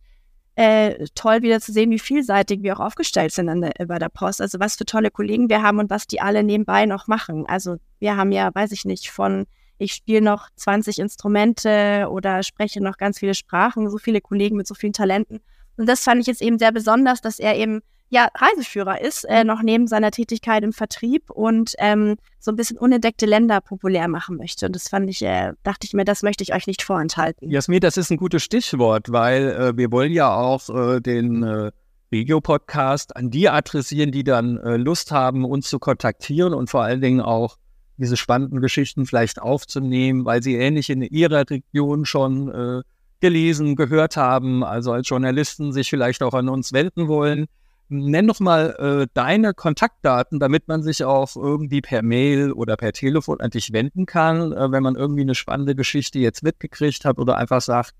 äh, 0.56 1.06
toll 1.14 1.42
wieder 1.42 1.60
zu 1.60 1.72
sehen, 1.72 1.90
wie 1.90 2.00
vielseitig 2.00 2.62
wir 2.62 2.76
auch 2.76 2.84
aufgestellt 2.84 3.32
sind 3.32 3.48
an 3.48 3.60
der, 3.60 3.86
bei 3.86 3.98
der 4.00 4.08
Post. 4.08 4.40
Also 4.40 4.58
was 4.58 4.74
für 4.74 4.86
tolle 4.86 5.12
Kollegen 5.12 5.48
wir 5.48 5.62
haben 5.62 5.78
und 5.78 5.88
was 5.88 6.08
die 6.08 6.20
alle 6.20 6.42
nebenbei 6.42 6.84
noch 6.86 7.06
machen. 7.06 7.46
Also 7.46 7.76
wir 8.00 8.16
haben 8.16 8.32
ja, 8.32 8.52
weiß 8.52 8.72
ich 8.72 8.84
nicht, 8.84 9.10
von 9.10 9.46
ich 9.78 9.92
spiele 9.92 10.22
noch 10.22 10.48
20 10.56 10.98
Instrumente 10.98 12.08
oder 12.10 12.42
spreche 12.42 12.82
noch 12.82 12.96
ganz 12.96 13.20
viele 13.20 13.34
Sprachen, 13.34 13.88
so 13.88 13.98
viele 13.98 14.20
Kollegen 14.20 14.56
mit 14.56 14.66
so 14.66 14.74
vielen 14.74 14.94
Talenten. 14.94 15.40
Und 15.76 15.86
das 15.86 16.02
fand 16.02 16.20
ich 16.22 16.26
jetzt 16.26 16.42
eben 16.42 16.58
sehr 16.58 16.72
besonders, 16.72 17.20
dass 17.20 17.38
er 17.38 17.56
eben 17.56 17.82
ja, 18.08 18.28
Reiseführer 18.34 19.00
ist, 19.00 19.24
äh, 19.24 19.42
noch 19.42 19.62
neben 19.62 19.88
seiner 19.88 20.10
Tätigkeit 20.10 20.62
im 20.62 20.72
Vertrieb 20.72 21.30
und 21.30 21.74
ähm, 21.78 22.16
so 22.38 22.52
ein 22.52 22.56
bisschen 22.56 22.78
unentdeckte 22.78 23.26
Länder 23.26 23.60
populär 23.60 24.06
machen 24.06 24.36
möchte. 24.36 24.66
Und 24.66 24.76
das 24.76 24.88
fand 24.88 25.10
ich, 25.10 25.22
äh, 25.22 25.52
dachte 25.64 25.86
ich 25.86 25.92
mir, 25.92 26.04
das 26.04 26.22
möchte 26.22 26.44
ich 26.44 26.54
euch 26.54 26.68
nicht 26.68 26.82
vorenthalten. 26.82 27.50
Jasmin, 27.50 27.80
das 27.80 27.96
ist 27.96 28.10
ein 28.10 28.16
gutes 28.16 28.44
Stichwort, 28.44 29.10
weil 29.10 29.50
äh, 29.50 29.76
wir 29.76 29.90
wollen 29.90 30.12
ja 30.12 30.32
auch 30.32 30.68
äh, 30.68 31.00
den 31.00 31.42
äh, 31.42 31.72
Regio-Podcast 32.12 33.16
an 33.16 33.30
die 33.30 33.48
adressieren, 33.48 34.12
die 34.12 34.22
dann 34.22 34.58
äh, 34.58 34.76
Lust 34.76 35.10
haben, 35.10 35.44
uns 35.44 35.68
zu 35.68 35.80
kontaktieren 35.80 36.54
und 36.54 36.70
vor 36.70 36.84
allen 36.84 37.00
Dingen 37.00 37.20
auch 37.20 37.56
diese 37.96 38.16
spannenden 38.16 38.60
Geschichten 38.60 39.06
vielleicht 39.06 39.42
aufzunehmen, 39.42 40.24
weil 40.24 40.42
sie 40.42 40.54
ähnlich 40.54 40.90
in 40.90 41.00
ihrer 41.00 41.48
Region 41.48 42.04
schon 42.04 42.82
gelesen, 43.20 43.74
gehört 43.74 44.18
haben, 44.18 44.62
also 44.62 44.92
als 44.92 45.08
Journalisten 45.08 45.72
sich 45.72 45.88
vielleicht 45.88 46.22
auch 46.22 46.34
an 46.34 46.50
uns 46.50 46.74
wenden 46.74 47.08
wollen. 47.08 47.46
Nenn 47.88 48.26
doch 48.26 48.40
mal 48.40 48.74
äh, 48.78 49.06
deine 49.14 49.54
Kontaktdaten, 49.54 50.40
damit 50.40 50.66
man 50.66 50.82
sich 50.82 51.04
auch 51.04 51.36
irgendwie 51.36 51.80
per 51.80 52.02
Mail 52.02 52.52
oder 52.52 52.76
per 52.76 52.92
Telefon 52.92 53.40
an 53.40 53.50
dich 53.50 53.72
wenden 53.72 54.06
kann, 54.06 54.52
äh, 54.52 54.72
wenn 54.72 54.82
man 54.82 54.96
irgendwie 54.96 55.22
eine 55.22 55.36
spannende 55.36 55.76
Geschichte 55.76 56.18
jetzt 56.18 56.42
mitgekriegt 56.42 57.04
hat 57.04 57.18
oder 57.18 57.36
einfach 57.36 57.60
sagt, 57.60 57.94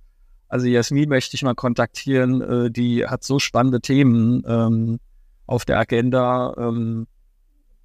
also 0.48 0.66
Jasmin 0.66 1.08
möchte 1.08 1.36
ich 1.36 1.42
mal 1.42 1.54
kontaktieren, 1.54 2.40
äh, 2.40 2.70
die 2.70 3.06
hat 3.06 3.22
so 3.24 3.38
spannende 3.38 3.80
Themen 3.80 4.42
ähm, 4.46 4.98
auf 5.46 5.64
der 5.64 5.78
Agenda. 5.78 6.54
Ähm, 6.58 7.06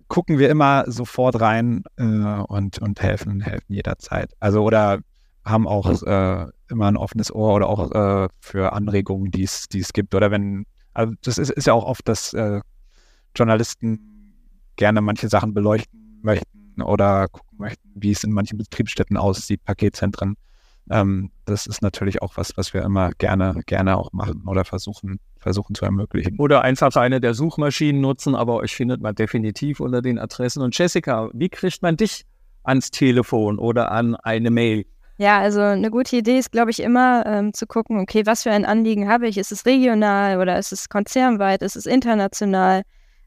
gucken 0.07 0.39
wir 0.39 0.49
immer 0.51 0.85
sofort 0.87 1.41
rein 1.41 1.83
äh, 1.97 2.05
und, 2.05 2.79
und 2.79 3.03
helfen, 3.03 3.41
helfen 3.41 3.73
jederzeit. 3.73 4.33
Also 4.39 4.63
oder 4.63 5.01
haben 5.45 5.67
auch 5.67 5.91
äh, 6.03 6.47
immer 6.69 6.87
ein 6.87 6.97
offenes 6.97 7.35
Ohr 7.35 7.55
oder 7.55 7.69
auch 7.69 7.91
äh, 7.91 8.29
für 8.39 8.73
Anregungen, 8.73 9.33
die 9.33 9.43
es 9.43 9.93
gibt. 9.93 10.15
Oder 10.15 10.31
wenn, 10.31 10.65
also 10.95 11.15
das 11.23 11.39
ist, 11.39 11.51
ist 11.51 11.67
ja 11.67 11.73
auch 11.73 11.85
oft, 11.85 12.07
dass 12.07 12.33
äh, 12.35 12.61
Journalisten 13.35 14.35
gerne 14.77 15.01
manche 15.01 15.29
Sachen 15.29 15.53
beleuchten 15.53 16.21
möchten 16.23 16.83
oder 16.83 17.27
gucken 17.29 17.59
möchten, 17.59 17.91
wie 17.97 18.13
es 18.13 18.23
in 18.23 18.31
manchen 18.31 18.59
Betriebsstätten 18.59 19.17
aussieht, 19.17 19.65
Paketzentren. 19.65 20.37
Ähm, 20.89 21.33
das 21.47 21.67
ist 21.67 21.83
natürlich 21.83 22.23
auch 22.23 22.37
was, 22.37 22.57
was 22.57 22.75
wir 22.75 22.83
immer 22.83 23.11
gerne, 23.19 23.61
gerne 23.67 23.97
auch 23.97 24.13
machen 24.13 24.45
oder 24.47 24.65
versuchen, 24.65 25.19
versuchen 25.43 25.75
zu 25.75 25.85
ermöglichen. 25.85 26.39
Oder 26.39 26.63
einfach 26.63 26.95
eine 26.97 27.21
der 27.21 27.35
Suchmaschinen 27.35 28.01
nutzen, 28.01 28.35
aber 28.35 28.57
euch 28.57 28.75
findet 28.75 29.01
man 29.01 29.15
definitiv 29.15 29.81
unter 29.81 30.01
den 30.01 30.19
Adressen. 30.19 30.63
Und 30.63 30.77
Jessica, 30.77 31.29
wie 31.33 31.49
kriegt 31.49 31.83
man 31.83 31.97
dich 31.97 32.25
ans 32.63 32.91
Telefon 32.91 33.59
oder 33.59 33.91
an 33.91 34.15
eine 34.17 34.51
Mail? 34.51 34.87
Ja, 35.19 35.41
also 35.41 35.61
eine 35.61 35.91
gute 35.91 36.17
Idee 36.17 36.39
ist, 36.39 36.53
glaube 36.53 36.71
ich, 36.71 36.81
immer 36.81 37.25
ähm, 37.27 37.53
zu 37.53 37.67
gucken, 37.67 38.01
okay, 38.01 38.25
was 38.25 38.45
für 38.45 38.51
ein 38.51 38.65
Anliegen 38.65 39.09
habe 39.09 39.29
ich? 39.29 39.37
Ist 39.37 39.53
es 39.53 39.67
regional 39.67 40.41
oder 40.41 40.59
ist 40.59 40.73
es 40.73 40.89
konzernweit? 40.89 41.63
Ist 41.63 41.77
es 41.77 41.87
international? 41.87 42.83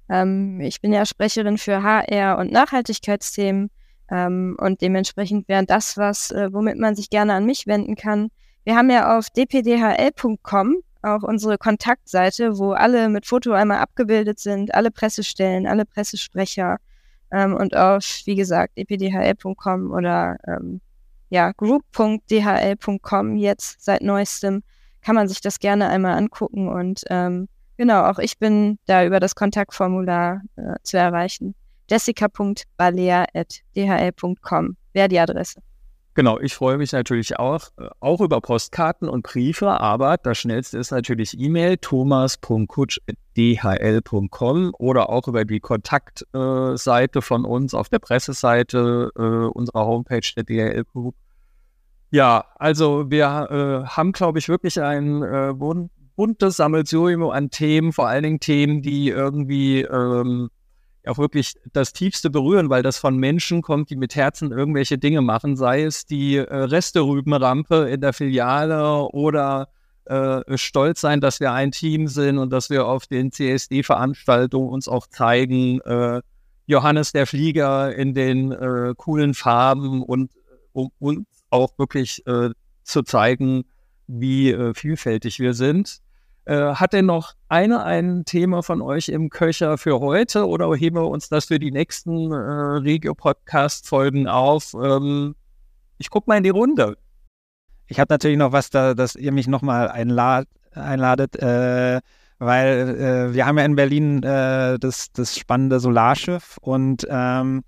Ähm, 0.10 0.60
ich 0.62 0.82
bin 0.82 0.94
ja 0.94 1.06
Sprecherin 1.06 1.58
für 1.58 1.84
HR 1.84 2.38
und 2.38 2.52
Nachhaltigkeitsthemen 2.52 3.70
ähm, 4.10 4.58
und 4.60 4.82
dementsprechend 4.82 5.48
wäre 5.48 5.66
das 5.66 5.98
was, 5.98 6.32
äh, 6.32 6.50
womit 6.52 6.78
man 6.78 6.96
sich 6.96 7.10
gerne 7.10 7.34
an 7.34 7.46
mich 7.46 7.68
wenden 7.68 7.96
kann. 7.96 8.30
Wir 8.64 8.76
haben 8.76 8.90
ja 8.90 9.18
auf 9.18 9.30
dpdhl.com 9.30 10.78
auch 11.06 11.24
unsere 11.24 11.58
Kontaktseite, 11.58 12.58
wo 12.58 12.74
alle 12.74 13.08
mit 13.10 13.26
Foto 13.26 13.54
einmal 13.54 13.80
abgebildet 13.80 14.40
sind, 14.40 14.74
alle 14.74 14.92
Pressestellen, 14.92 15.68
alle 15.68 15.86
Pressesprecher 15.86 16.78
ähm, 17.32 17.56
und 17.56 17.76
auf, 17.76 18.22
wie 18.26 18.36
gesagt, 18.36 18.78
dpdhl.com 18.78 19.92
oder 19.92 20.38
ähm, 20.48 20.82
ja, 21.30 21.52
group.dhl.com 21.52 23.36
jetzt 23.38 23.84
seit 23.84 24.02
neuestem 24.02 24.64
kann 25.02 25.16
man 25.16 25.28
sich 25.28 25.42
das 25.42 25.60
gerne 25.60 25.90
einmal 25.90 26.18
angucken 26.18 26.68
und 26.68 27.04
ähm, 27.10 27.48
genau, 27.78 28.06
auch 28.06 28.20
ich 28.20 28.38
bin 28.40 28.80
da 28.86 29.06
über 29.06 29.20
das 29.20 29.36
Kontaktformular 29.36 30.42
äh, 30.56 30.76
zu 30.84 30.98
erreichen. 30.98 31.56
jessica.balea.dhl.com 31.90 34.78
wäre 34.94 35.10
die 35.10 35.20
Adresse. 35.20 35.62
Genau, 36.16 36.40
ich 36.40 36.56
freue 36.56 36.78
mich 36.78 36.94
natürlich 36.94 37.38
auch, 37.38 37.68
äh, 37.78 37.90
auch 38.00 38.22
über 38.22 38.40
Postkarten 38.40 39.10
und 39.10 39.24
Briefe, 39.24 39.82
aber 39.82 40.16
das 40.16 40.38
schnellste 40.38 40.78
ist 40.78 40.92
natürlich 40.92 41.38
E-Mail 41.38 41.76
thomas.kutsch.dhl.com 41.76 44.74
oder 44.80 45.10
auch 45.10 45.28
über 45.28 45.44
die 45.44 45.60
Kontaktseite 45.60 47.22
von 47.22 47.44
uns 47.44 47.74
auf 47.74 47.90
der 47.90 48.00
Presseseite 48.00 49.12
äh, 49.18 49.22
unserer 49.22 49.86
Homepage 49.86 50.22
der 50.38 50.46
DHL 50.46 50.86
Group. 50.86 51.16
Ja, 52.12 52.46
also 52.56 53.12
wir 53.12 53.26
äh, 53.26 53.84
haben, 53.86 54.14
glaube 54.14 54.40
ich, 54.40 54.48
wirklich 54.48 54.82
ein 54.82 55.22
äh, 55.22 55.54
buntes 56.16 56.56
Sammelsurium 56.56 57.30
an 57.30 57.50
Themen, 57.50 57.92
vor 57.92 58.08
allen 58.08 58.24
Dingen 58.24 58.40
Themen, 58.40 58.82
die 58.82 59.10
irgendwie 59.10 59.82
ähm, 59.82 60.50
auch 61.08 61.18
wirklich 61.18 61.56
das 61.74 61.94
Tiefste 61.94 62.30
berühren, 62.30 62.70
weil 62.70 62.84
das 62.84 62.98
von 62.98 63.18
Menschen 63.18 63.62
kommt, 63.62 63.90
die 63.90 63.96
mit 63.96 64.16
Herzen 64.16 64.52
irgendwelche 64.52 64.98
Dinge 64.98 65.22
machen, 65.22 65.56
sei 65.56 65.84
es 65.84 66.06
die 66.06 66.38
äh, 66.38 66.44
Resterübenrampe 66.44 67.90
in 67.90 68.02
der 68.02 68.14
Filiale 68.14 69.04
oder 69.10 69.70
äh, 70.06 70.58
stolz 70.58 71.02
sein, 71.02 71.22
dass 71.22 71.40
wir 71.40 71.52
ein 71.52 71.72
Team 71.72 72.08
sind 72.08 72.38
und 72.38 72.52
dass 72.52 72.70
wir 72.70 72.86
auf 72.86 73.08
den 73.08 73.32
CSD-Veranstaltungen 73.32 74.70
uns 74.70 74.88
auch 74.88 75.08
zeigen, 75.08 75.82
äh, 75.82 76.22
Johannes 76.68 77.12
der 77.12 77.28
Flieger 77.28 77.96
in 77.96 78.14
den 78.14 78.52
äh, 78.52 78.94
coolen 78.98 79.34
Farben 79.34 80.02
und 80.02 80.32
um 80.74 80.92
uns 81.00 81.26
auch 81.50 81.78
wirklich 81.78 82.26
äh, 82.28 82.50
zu 82.84 83.04
zeigen, 83.04 83.66
wie 84.08 84.52
äh, 84.52 84.74
vielfältig 84.74 85.40
wir 85.40 85.54
sind. 85.54 86.00
Äh, 86.46 86.76
hat 86.76 86.94
denn 86.94 87.08
noch 87.08 87.34
einer 87.50 87.84
ein 87.86 88.24
Thema 88.24 88.62
von 88.62 88.82
euch 88.82 89.10
im 89.10 89.32
Köcher 89.32 89.80
für 89.80 90.00
heute 90.00 90.48
oder 90.48 90.74
heben 90.76 90.98
wir 90.98 91.08
uns 91.08 91.28
das 91.28 91.46
für 91.46 91.58
die 91.58 91.72
nächsten 91.72 92.32
äh, 92.32 92.36
Regio-Podcast-Folgen 92.36 94.28
auf? 94.28 94.76
Ähm, 94.76 95.36
ich 95.98 96.12
gucke 96.12 96.30
mal 96.30 96.38
in 96.38 96.44
die 96.44 96.50
Runde. 96.50 96.98
Ich 97.88 98.00
habe 98.00 98.14
natürlich 98.14 98.38
noch 98.38 98.52
was, 98.52 98.70
da, 98.70 98.94
dass 98.94 99.16
ihr 99.16 99.32
mich 99.32 99.48
nochmal 99.48 99.90
einlad, 99.90 100.48
einladet, 100.74 101.36
äh, 101.38 102.00
weil 102.38 103.30
äh, 103.30 103.34
wir 103.34 103.48
haben 103.48 103.58
ja 103.58 103.66
in 103.66 103.76
Berlin 103.76 104.22
äh, 104.22 104.78
das, 104.78 105.12
das 105.14 105.38
spannende 105.38 105.80
Solarschiff 105.80 106.58
und 106.62 107.08
ähm, 107.10 107.64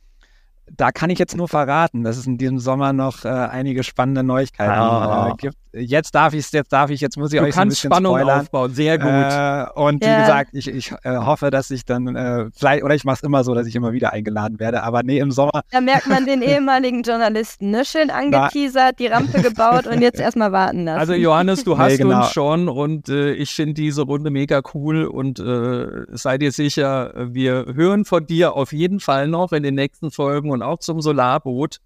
da 0.76 0.92
kann 0.92 1.10
ich 1.10 1.18
jetzt 1.18 1.36
nur 1.36 1.48
verraten, 1.48 2.04
dass 2.04 2.18
es 2.18 2.28
in 2.28 2.38
diesem 2.38 2.60
Sommer 2.60 2.94
noch 2.94 3.26
äh, 3.26 3.30
einige 3.30 3.84
spannende 3.84 4.22
Neuigkeiten 4.22 4.72
ah. 4.72 5.30
äh, 5.30 5.36
gibt. 5.38 5.58
Jetzt 5.80 6.16
darf 6.16 6.34
ich 6.34 6.52
jetzt 6.52 6.72
darf 6.72 6.90
ich, 6.90 7.02
jetzt 7.02 7.18
muss 7.18 7.32
ich 7.34 7.40
du 7.40 7.46
euch 7.46 7.56
so 7.56 7.62
ein 7.62 7.70
bisschen 7.70 7.92
Spannung 7.92 8.18
spoilern. 8.18 8.42
aufbauen, 8.42 8.74
sehr 8.74 8.98
gut. 8.98 9.08
Äh, 9.08 9.80
und 9.80 10.04
yeah. 10.04 10.18
wie 10.18 10.22
gesagt, 10.22 10.50
ich, 10.54 10.68
ich 10.68 10.92
äh, 11.04 11.18
hoffe, 11.18 11.50
dass 11.50 11.72
ich 11.72 11.86
dann 11.86 12.16
äh, 12.16 12.50
vielleicht, 12.56 12.84
oder 12.84 12.96
ich 12.96 13.04
mache 13.04 13.18
es 13.18 13.24
immer 13.24 13.44
so, 13.44 13.54
dass 13.54 13.68
ich 13.68 13.76
immer 13.76 13.94
wieder 13.94 14.13
eingeladen 14.13 14.60
werde, 14.60 14.84
aber 14.84 15.04
nee, 15.04 15.20
im 15.20 15.32
Sommer. 15.32 15.62
Da 15.72 15.82
merkt 15.82 16.08
man 16.08 16.26
den 16.26 16.42
ehemaligen 16.44 17.04
Journalisten, 17.04 17.72
ne? 17.72 17.86
Schön 17.86 18.10
angeteasert, 18.10 19.00
die 19.00 19.08
Rampe 19.08 19.42
gebaut 19.42 19.88
und 19.88 20.02
jetzt 20.02 20.20
erstmal 20.20 20.52
warten 20.52 20.86
lassen. 20.86 21.00
Also 21.00 21.13
Johannes, 21.13 21.63
du 21.63 21.78
hast 21.78 21.94
nee, 21.94 21.98
genau. 21.98 22.20
uns 22.20 22.32
schon 22.32 22.70
und 22.70 23.10
äh, 23.10 23.34
ich 23.34 23.52
finde 23.52 23.76
diese 23.76 24.04
Runde 24.04 24.30
mega 24.30 24.62
cool 24.74 25.06
und 25.06 25.40
äh, 25.40 26.06
sei 26.12 26.38
dir 26.38 26.52
sicher, 26.52 27.13
wir 27.16 27.66
hören 27.74 28.06
von 28.06 28.26
dir 28.26 28.54
auf 28.54 28.74
jeden 28.74 29.00
Fall 29.00 29.28
noch 29.28 29.52
in 29.52 29.63
den 29.63 29.76
nächsten 29.76 30.12
Folgen 30.12 30.52
und 30.52 30.62
auch 30.62 30.80
zum 30.80 31.02
Solarboot. 31.02 31.80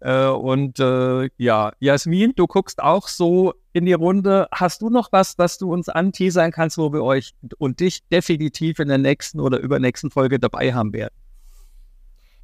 Äh, 0.00 0.26
und 0.26 0.78
äh, 0.78 1.28
ja, 1.38 1.72
Jasmin, 1.80 2.32
du 2.36 2.46
guckst 2.46 2.82
auch 2.82 3.08
so 3.08 3.54
in 3.72 3.86
die 3.86 3.94
Runde. 3.94 4.48
Hast 4.52 4.82
du 4.82 4.90
noch 4.90 5.12
was, 5.12 5.38
was 5.38 5.58
du 5.58 5.72
uns 5.72 5.88
anteasern 5.88 6.50
kannst, 6.50 6.78
wo 6.78 6.92
wir 6.92 7.02
euch 7.02 7.34
und 7.58 7.80
dich 7.80 8.06
definitiv 8.08 8.78
in 8.78 8.88
der 8.88 8.98
nächsten 8.98 9.40
oder 9.40 9.58
übernächsten 9.58 10.10
Folge 10.10 10.38
dabei 10.38 10.72
haben 10.74 10.92
werden? 10.92 11.14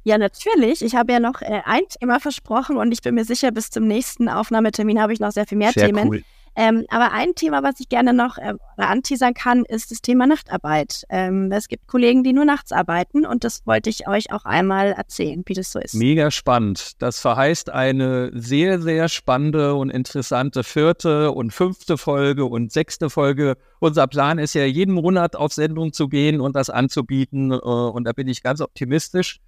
Ja, 0.03 0.17
natürlich. 0.17 0.81
Ich 0.81 0.95
habe 0.95 1.13
ja 1.13 1.19
noch 1.19 1.41
äh, 1.41 1.61
ein 1.63 1.83
Thema 1.87 2.19
versprochen 2.19 2.77
und 2.77 2.91
ich 2.91 3.01
bin 3.01 3.15
mir 3.15 3.23
sicher, 3.23 3.51
bis 3.51 3.69
zum 3.69 3.87
nächsten 3.87 4.27
Aufnahmetermin 4.27 4.99
habe 4.99 5.13
ich 5.13 5.19
noch 5.19 5.31
sehr 5.31 5.47
viel 5.47 5.57
mehr 5.57 5.71
sehr 5.71 5.85
Themen. 5.85 6.07
Cool. 6.07 6.23
Ähm, 6.55 6.85
aber 6.89 7.11
ein 7.11 7.33
Thema, 7.35 7.63
was 7.63 7.79
ich 7.79 7.89
gerne 7.89 8.13
noch 8.13 8.37
äh, 8.37 8.53
anteasern 8.77 9.33
kann, 9.33 9.65
ist 9.65 9.91
das 9.91 10.01
Thema 10.01 10.27
Nachtarbeit. 10.27 11.03
Ähm, 11.09 11.51
es 11.51 11.67
gibt 11.67 11.87
Kollegen, 11.87 12.23
die 12.23 12.33
nur 12.33 12.45
nachts 12.45 12.71
arbeiten 12.71 13.25
und 13.25 13.43
das 13.43 13.65
wollte 13.65 13.89
ich 13.89 14.07
euch 14.07 14.31
auch 14.31 14.45
einmal 14.45 14.91
erzählen, 14.91 15.43
wie 15.45 15.53
das 15.53 15.71
so 15.71 15.79
ist. 15.79 15.95
Mega 15.95 16.29
spannend. 16.31 17.01
Das 17.01 17.19
verheißt 17.19 17.71
eine 17.71 18.31
sehr, 18.33 18.81
sehr 18.81 19.09
spannende 19.09 19.73
und 19.73 19.89
interessante 19.89 20.63
vierte 20.63 21.31
und 21.31 21.51
fünfte 21.51 21.97
Folge 21.97 22.45
und 22.45 22.71
sechste 22.71 23.09
Folge. 23.09 23.55
Unser 23.79 24.07
Plan 24.07 24.37
ist 24.37 24.53
ja, 24.53 24.65
jeden 24.65 24.93
Monat 24.93 25.35
auf 25.35 25.53
Sendung 25.53 25.93
zu 25.93 26.07
gehen 26.07 26.39
und 26.39 26.55
das 26.55 26.69
anzubieten 26.69 27.51
äh, 27.51 27.55
und 27.55 28.03
da 28.05 28.13
bin 28.13 28.27
ich 28.27 28.43
ganz 28.43 28.61
optimistisch. 28.61 29.39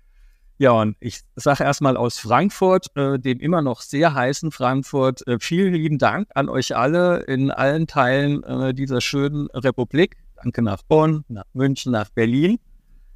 Ja, 0.57 0.71
und 0.71 0.95
ich 1.01 1.21
sage 1.35 1.63
erstmal 1.63 1.97
aus 1.97 2.17
Frankfurt, 2.17 2.87
äh, 2.95 3.19
dem 3.19 3.39
immer 3.39 3.61
noch 3.61 3.81
sehr 3.81 4.13
heißen 4.13 4.51
Frankfurt, 4.51 5.27
äh, 5.27 5.37
vielen 5.39 5.73
lieben 5.73 5.97
Dank 5.97 6.29
an 6.33 6.47
euch 6.47 6.75
alle 6.75 7.23
in 7.23 7.51
allen 7.51 7.87
Teilen 7.87 8.41
äh, 8.43 8.73
dieser 8.73 9.01
schönen 9.01 9.47
Republik. 9.47 10.15
Danke 10.41 10.61
nach 10.61 10.81
Bonn, 10.83 11.25
nach 11.27 11.43
München, 11.53 11.91
nach 11.91 12.09
Berlin. 12.09 12.57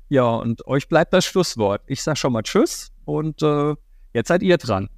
Ja, 0.10 0.26
und 0.26 0.68
euch 0.68 0.90
bleibt 0.90 1.14
das 1.14 1.26
Schlusswort. 1.26 1.82
Ich 1.88 2.04
sage 2.04 2.18
schon 2.18 2.34
mal 2.34 2.44
Tschüss 2.44 2.92
und 3.06 3.42
äh, 3.42 3.76
jetzt 4.14 4.28
seid 4.28 4.42
ihr 4.42 4.58
dran. 4.58 4.90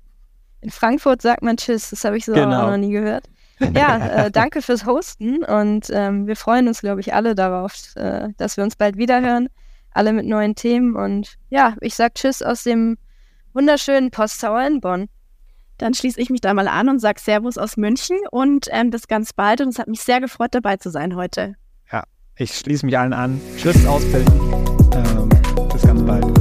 In 0.61 0.71
Frankfurt 0.71 1.21
sagt 1.21 1.43
man 1.43 1.57
Tschüss, 1.57 1.91
das 1.91 2.03
habe 2.03 2.17
ich 2.17 2.25
so 2.25 2.33
genau. 2.33 2.63
auch 2.63 2.71
noch 2.71 2.77
nie 2.77 2.91
gehört. 2.91 3.29
Ja, 3.75 4.25
äh, 4.25 4.31
danke 4.31 4.63
fürs 4.63 4.87
Hosten 4.87 5.43
und 5.43 5.91
ähm, 5.91 6.25
wir 6.25 6.35
freuen 6.35 6.67
uns, 6.67 6.81
glaube 6.81 7.01
ich, 7.01 7.13
alle 7.13 7.35
darauf, 7.35 7.73
äh, 7.97 8.29
dass 8.37 8.57
wir 8.57 8.63
uns 8.63 8.75
bald 8.75 8.97
wiederhören 8.97 9.49
alle 9.91 10.13
mit 10.13 10.25
neuen 10.25 10.55
Themen. 10.55 10.95
Und 10.95 11.35
ja, 11.49 11.75
ich 11.81 11.95
sag 11.95 12.15
Tschüss 12.15 12.41
aus 12.41 12.63
dem 12.63 12.97
wunderschönen 13.53 14.11
Posttower 14.11 14.65
in 14.65 14.81
Bonn. 14.81 15.07
Dann 15.77 15.93
schließe 15.93 16.19
ich 16.19 16.29
mich 16.29 16.41
da 16.41 16.53
mal 16.53 16.67
an 16.67 16.89
und 16.89 16.99
sage 16.99 17.19
Servus 17.19 17.57
aus 17.57 17.75
München 17.75 18.17
und 18.29 18.67
ähm, 18.69 18.91
bis 18.91 19.07
ganz 19.07 19.33
bald. 19.33 19.61
Und 19.61 19.69
es 19.69 19.79
hat 19.79 19.87
mich 19.87 20.01
sehr 20.01 20.21
gefreut, 20.21 20.53
dabei 20.53 20.77
zu 20.77 20.91
sein 20.91 21.15
heute. 21.15 21.55
Ja, 21.91 22.03
ich 22.35 22.53
schließe 22.53 22.85
mich 22.85 22.97
allen 22.97 23.13
an. 23.13 23.41
Tschüss 23.57 23.85
aus 23.87 24.03
Berlin. 24.11 24.27
Äh, 24.93 26.40